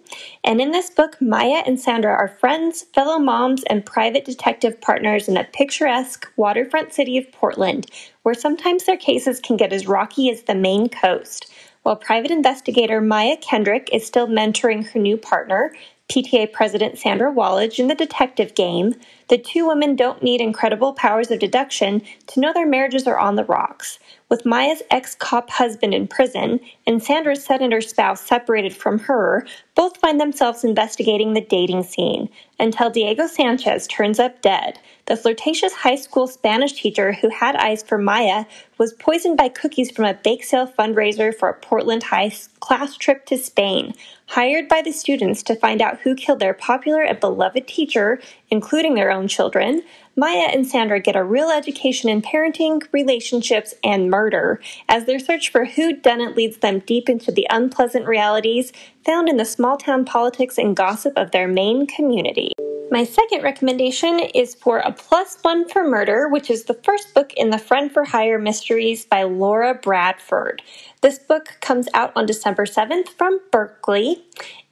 And 0.44 0.60
in 0.60 0.72
this 0.72 0.90
book, 0.90 1.22
Maya 1.22 1.62
and 1.68 1.80
Sandra 1.80 2.12
are 2.12 2.36
friends, 2.40 2.82
fellow 2.96 3.20
moms, 3.20 3.64
and 3.66 3.86
private 3.86 4.26
detective 4.26 4.82
partners 4.82 5.28
in 5.28 5.38
a 5.38 5.44
picturesque 5.44 6.28
waterfront 6.36 6.94
city 6.94 7.20
of 7.20 7.32
Portland, 7.32 7.86
where 8.24 8.34
sometimes 8.34 8.86
their 8.86 8.98
cases 8.98 9.40
can 9.40 9.58
get 9.58 9.72
as 9.72 9.86
rocky 9.86 10.32
as 10.32 10.42
the 10.42 10.56
Maine 10.56 10.90
coast. 10.90 11.54
While 11.84 11.96
private 11.96 12.32
investigator 12.32 13.02
Maya 13.02 13.38
Kendrick 13.38 13.88
is 13.94 14.06
still 14.06 14.28
mentoring 14.28 14.86
her 14.88 15.00
new 15.00 15.16
partner, 15.16 15.72
PTA 16.10 16.52
President 16.52 16.98
Sandra 16.98 17.32
Wallage 17.32 17.80
in 17.80 17.88
the 17.88 17.96
detective 17.96 18.56
game, 18.56 18.94
the 19.30 19.38
two 19.38 19.68
women 19.68 19.96
don't 19.96 20.24
need 20.24 20.42
incredible 20.42 20.94
powers 20.94 21.32
of 21.32 21.40
deduction 21.40 22.02
to 22.28 22.40
know 22.40 22.54
their 22.54 22.68
marriages 22.68 23.08
are 23.08 23.20
on 23.20 23.36
the 23.36 23.44
rocks. 23.44 24.00
With 24.30 24.46
Maya's 24.46 24.82
ex 24.92 25.16
cop 25.16 25.50
husband 25.50 25.94
in 25.94 26.08
prison 26.08 26.60
and 26.86 27.02
Sandra's 27.02 27.46
senator 27.46 27.80
spouse 27.80 28.22
separated 28.22 28.76
from 28.76 29.00
her, 29.00 29.46
both 29.76 29.98
find 29.98 30.20
themselves 30.20 30.64
investigating 30.64 31.34
the 31.34 31.42
dating 31.42 31.84
scene 31.84 32.30
until 32.60 32.90
Diego 32.90 33.28
Sanchez 33.28 33.88
turns 33.88 34.20
up 34.20 34.42
dead. 34.42 34.80
The 35.06 35.16
flirtatious 35.16 35.72
high 35.72 35.96
school 35.96 36.28
Spanish 36.28 36.74
teacher 36.74 37.14
who 37.14 37.30
had 37.30 37.56
eyes 37.56 37.84
for 37.84 37.98
Maya 37.98 38.44
was 38.78 38.94
poisoned 38.94 39.38
by 39.38 39.48
cookies 39.48 39.92
from 39.92 40.04
a 40.04 40.14
bake 40.14 40.44
sale 40.44 40.68
fundraiser 40.68 41.34
for 41.34 41.50
a 41.50 41.54
Portland 41.54 42.04
High 42.04 42.34
class 42.60 42.98
trip 42.98 43.26
to 43.28 43.38
Spain. 43.38 43.94
Hired 44.26 44.68
by 44.68 44.82
the 44.82 44.92
students 44.92 45.42
to 45.44 45.56
find 45.56 45.82
out 45.82 46.02
who 46.02 46.14
killed 46.14 46.40
their 46.40 46.54
popular 46.54 47.02
and 47.02 47.18
beloved 47.18 47.66
teacher, 47.66 48.20
including 48.50 48.96
their 48.96 49.12
own 49.12 49.28
children, 49.28 49.82
Maya 50.16 50.50
and 50.52 50.66
Sandra 50.66 51.00
get 51.00 51.16
a 51.16 51.24
real 51.24 51.50
education 51.50 52.10
in 52.10 52.22
parenting, 52.22 52.82
relationships, 52.92 53.74
and 53.84 54.10
murder 54.10 54.60
as 54.90 55.06
their 55.06 55.20
search 55.20 55.50
for 55.50 55.66
who 55.66 55.94
done 55.94 56.22
it 56.22 56.36
leads 56.36 56.58
them 56.58 56.80
deep 56.80 57.08
into 57.08 57.32
the 57.32 57.48
unpleasant 57.50 58.08
realities 58.08 58.72
found 59.06 59.30
in 59.30 59.38
the 59.38 59.46
small 59.46 59.78
town 59.78 60.06
politics 60.06 60.58
and 60.58 60.76
gossip 60.76 61.14
of 61.16 61.32
their 61.32 61.48
Maine 61.48 61.86
community. 61.86 62.52
My 62.90 63.04
second 63.04 63.44
recommendation 63.44 64.20
is 64.34 64.56
for 64.56 64.80
A 64.80 64.94
Plus 64.94 65.38
One 65.42 65.68
for 65.68 65.86
Murder, 65.86 66.30
which 66.30 66.50
is 66.50 66.64
the 66.64 66.74
first 66.74 67.14
book 67.14 67.34
in 67.34 67.50
the 67.50 67.58
Friend 67.58 67.92
for 67.92 68.06
Hire 68.06 68.40
Mysteries 68.40 69.06
by 69.06 69.24
Laura 69.24 69.76
Bradford. 69.76 70.62
This 71.02 71.20
book 71.20 71.58
comes 71.60 71.90
out 71.94 72.14
on 72.16 72.26
December 72.26 72.66
7th 72.66 73.10
from 73.10 73.42
Berkley. 73.52 74.24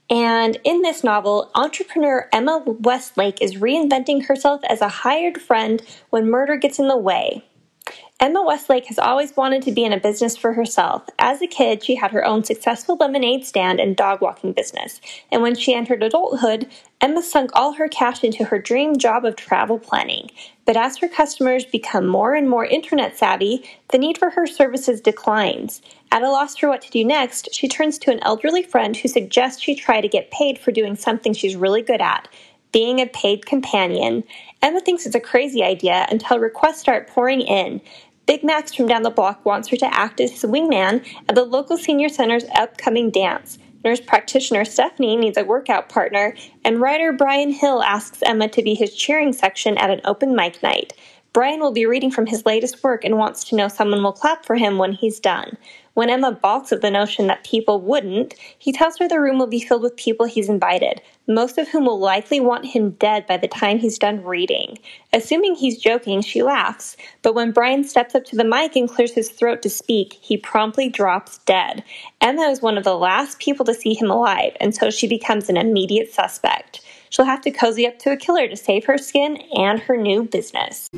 And 0.10 0.60
in 0.64 0.82
this 0.82 1.04
novel, 1.04 1.50
entrepreneur 1.56 2.30
Emma 2.32 2.64
Westlake 2.66 3.42
is 3.42 3.56
reinventing 3.56 4.26
herself 4.28 4.62
as 4.70 4.82
a 4.82 4.88
hired 4.88 5.42
friend 5.42 5.82
when 6.12 6.30
murder 6.30 6.58
gets 6.58 6.78
in 6.78 6.88
the 6.88 6.98
way. 6.98 7.44
Emma 8.18 8.42
Westlake 8.42 8.86
has 8.86 8.98
always 8.98 9.36
wanted 9.36 9.62
to 9.62 9.74
be 9.74 9.84
in 9.84 9.92
a 9.92 10.00
business 10.00 10.38
for 10.38 10.54
herself. 10.54 11.04
As 11.20 11.42
a 11.42 11.48
kid, 11.48 11.84
she 11.84 11.96
had 11.96 12.12
her 12.12 12.24
own 12.24 12.46
successful 12.46 12.96
lemonade 12.96 13.46
stand 13.46 13.82
and 13.82 13.94
dog 13.94 14.22
walking 14.22 14.54
business. 14.54 15.02
And 15.34 15.42
when 15.42 15.54
she 15.54 15.74
entered 15.74 16.02
adulthood, 16.02 16.66
Emma 17.02 17.22
sunk 17.22 17.52
all 17.54 17.74
her 17.74 17.90
cash 17.90 18.24
into 18.24 18.46
her 18.46 18.58
dream 18.58 18.98
job 18.98 19.26
of 19.26 19.36
travel 19.36 19.78
planning. 19.78 20.30
But 20.64 20.78
as 20.78 20.96
her 20.98 21.10
customers 21.10 21.66
become 21.66 22.08
more 22.08 22.34
and 22.34 22.50
more 22.50 22.66
internet 22.66 23.18
savvy, 23.18 23.70
the 23.90 23.98
need 23.98 24.18
for 24.18 24.30
her 24.30 24.48
services 24.48 25.02
declines. 25.02 25.82
At 26.10 26.24
a 26.24 26.32
loss 26.32 26.56
for 26.56 26.70
what 26.70 26.82
to 26.84 26.92
do 26.92 27.04
next, 27.04 27.54
she 27.54 27.68
turns 27.68 27.98
to 28.00 28.12
an 28.12 28.22
elderly 28.24 28.64
friend 28.64 28.96
who 28.96 29.10
suggests 29.10 29.62
she 29.62 29.76
try 29.76 30.00
to 30.00 30.08
get 30.08 30.32
paid 30.32 30.58
for 30.58 30.72
doing 30.72 30.96
something 30.96 31.34
she's 31.34 31.58
really 31.58 31.82
good 31.82 32.00
at 32.00 32.30
being 32.76 33.00
a 33.00 33.06
paid 33.06 33.46
companion. 33.46 34.22
Emma 34.62 34.82
thinks 34.82 35.06
it's 35.06 35.16
a 35.16 35.20
crazy 35.22 35.64
idea 35.64 36.06
until 36.12 36.40
requests 36.40 36.82
start 36.82 37.08
pouring 37.08 37.40
in. 37.40 37.80
Big 38.26 38.44
Max 38.44 38.74
from 38.74 38.88
down 38.88 39.04
the 39.04 39.12
block 39.12 39.46
wants 39.46 39.68
her 39.68 39.78
to 39.78 39.94
act 39.94 40.20
as 40.20 40.42
wingman 40.42 41.06
at 41.30 41.36
the 41.36 41.44
local 41.44 41.78
senior 41.78 42.10
center's 42.10 42.46
upcoming 42.56 43.12
dance. 43.12 43.60
Nurse 43.84 44.02
practitioner 44.02 44.66
Stephanie 44.66 45.16
needs 45.16 45.38
a 45.38 45.44
workout 45.44 45.90
partner, 45.90 46.36
and 46.64 46.82
writer 46.82 47.14
Brian 47.14 47.52
Hill 47.52 47.84
asks 47.84 48.24
Emma 48.24 48.48
to 48.50 48.64
be 48.64 48.74
his 48.74 48.96
cheering 48.96 49.32
section 49.32 49.78
at 49.78 49.92
an 49.92 50.02
open 50.06 50.36
mic 50.36 50.64
night. 50.64 50.94
Brian 51.34 51.60
will 51.60 51.72
be 51.72 51.86
reading 51.86 52.10
from 52.10 52.26
his 52.26 52.48
latest 52.48 52.84
work 52.84 53.04
and 53.04 53.20
wants 53.20 53.44
to 53.44 53.56
know 53.56 53.68
someone 53.68 54.02
will 54.02 54.12
clap 54.12 54.44
for 54.44 54.56
him 54.56 54.80
when 54.80 54.94
he's 54.94 55.20
done. 55.20 55.56
When 55.94 56.10
Emma 56.10 56.32
balks 56.32 56.72
at 56.72 56.82
the 56.82 56.90
notion 56.90 57.28
that 57.28 57.44
people 57.44 57.80
wouldn't, 57.80 58.34
he 58.58 58.72
tells 58.72 58.98
her 58.98 59.08
the 59.08 59.20
room 59.20 59.38
will 59.38 59.46
be 59.46 59.60
filled 59.60 59.84
with 59.84 59.98
people 59.98 60.26
he's 60.26 60.50
invited, 60.50 61.02
most 61.28 61.58
of 61.58 61.68
whom 61.68 61.86
will 61.86 62.00
likely 62.00 62.40
want 62.40 62.66
him 62.66 62.92
dead 62.92 63.26
by 63.28 63.38
the 63.38 63.48
time 63.48 63.80
he's 63.80 63.98
done 63.98 64.24
reading. 64.24 64.78
Assuming 65.14 65.56
he's 65.56 65.78
joking, 65.78 66.22
she 66.22 66.44
laughs, 66.44 66.96
but 67.22 67.36
when 67.36 67.52
Brian 67.52 67.84
steps 67.84 68.16
up 68.16 68.26
to 68.26 68.36
the 68.36 68.44
mic 68.44 68.76
and 68.76 68.90
clears 68.90 69.14
his 69.14 69.30
throat 69.30 69.62
to 69.62 69.70
speak, 69.70 70.14
he 70.22 70.38
promptly 70.38 70.90
drops 70.90 71.40
dead. 71.40 71.84
Emma 72.22 72.44
is 72.44 72.62
one 72.62 72.78
of 72.78 72.84
the 72.84 72.98
last 72.98 73.40
people 73.40 73.66
to 73.66 73.74
see 73.74 73.94
him 73.94 74.12
alive, 74.12 74.56
and 74.60 74.76
so 74.76 74.90
she 74.90 75.08
becomes 75.08 75.50
an 75.50 75.58
immediate 75.58 76.12
suspect. 76.12 76.82
She'll 77.10 77.26
have 77.26 77.42
to 77.42 77.52
cozy 77.52 77.88
up 77.88 78.00
to 78.00 78.12
a 78.12 78.18
killer 78.18 78.48
to 78.48 78.58
save 78.58 78.86
her 78.86 78.98
skin 78.98 79.38
and 79.54 79.80
her 79.80 79.98
new 79.98 80.24
business. 80.24 80.90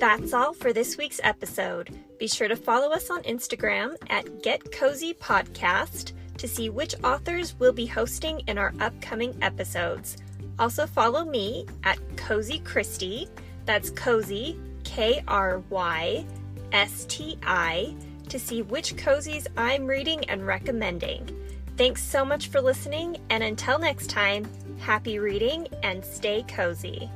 That's 0.00 0.32
all 0.32 0.54
for 0.54 0.72
this 0.72 0.96
week's 0.96 1.20
episode. 1.22 1.90
Be 2.18 2.26
sure 2.26 2.48
to 2.48 2.56
follow 2.56 2.90
us 2.90 3.10
on 3.10 3.22
Instagram 3.24 3.96
at 4.08 4.42
Get 4.42 4.72
Cozy 4.72 5.12
Podcast 5.12 6.12
to 6.38 6.48
see 6.48 6.70
which 6.70 6.94
authors 7.04 7.54
we'll 7.58 7.74
be 7.74 7.84
hosting 7.84 8.40
in 8.46 8.56
our 8.56 8.72
upcoming 8.80 9.36
episodes. 9.42 10.16
Also 10.58 10.86
follow 10.86 11.26
me 11.26 11.66
at 11.84 11.98
Cozy 12.16 12.60
Krysti. 12.60 13.28
That's 13.66 13.90
Cozy, 13.90 14.58
K 14.84 15.22
R 15.28 15.62
Y 15.68 16.24
S 16.72 17.04
T 17.10 17.36
I, 17.42 17.94
to 18.30 18.38
see 18.38 18.62
which 18.62 18.96
cozies 18.96 19.48
I'm 19.58 19.86
reading 19.86 20.24
and 20.30 20.46
recommending. 20.46 21.28
Thanks 21.76 22.02
so 22.02 22.24
much 22.24 22.48
for 22.48 22.62
listening, 22.62 23.18
and 23.28 23.42
until 23.42 23.78
next 23.78 24.08
time, 24.08 24.48
happy 24.78 25.18
reading 25.18 25.68
and 25.82 26.02
stay 26.02 26.42
cozy. 26.48 27.10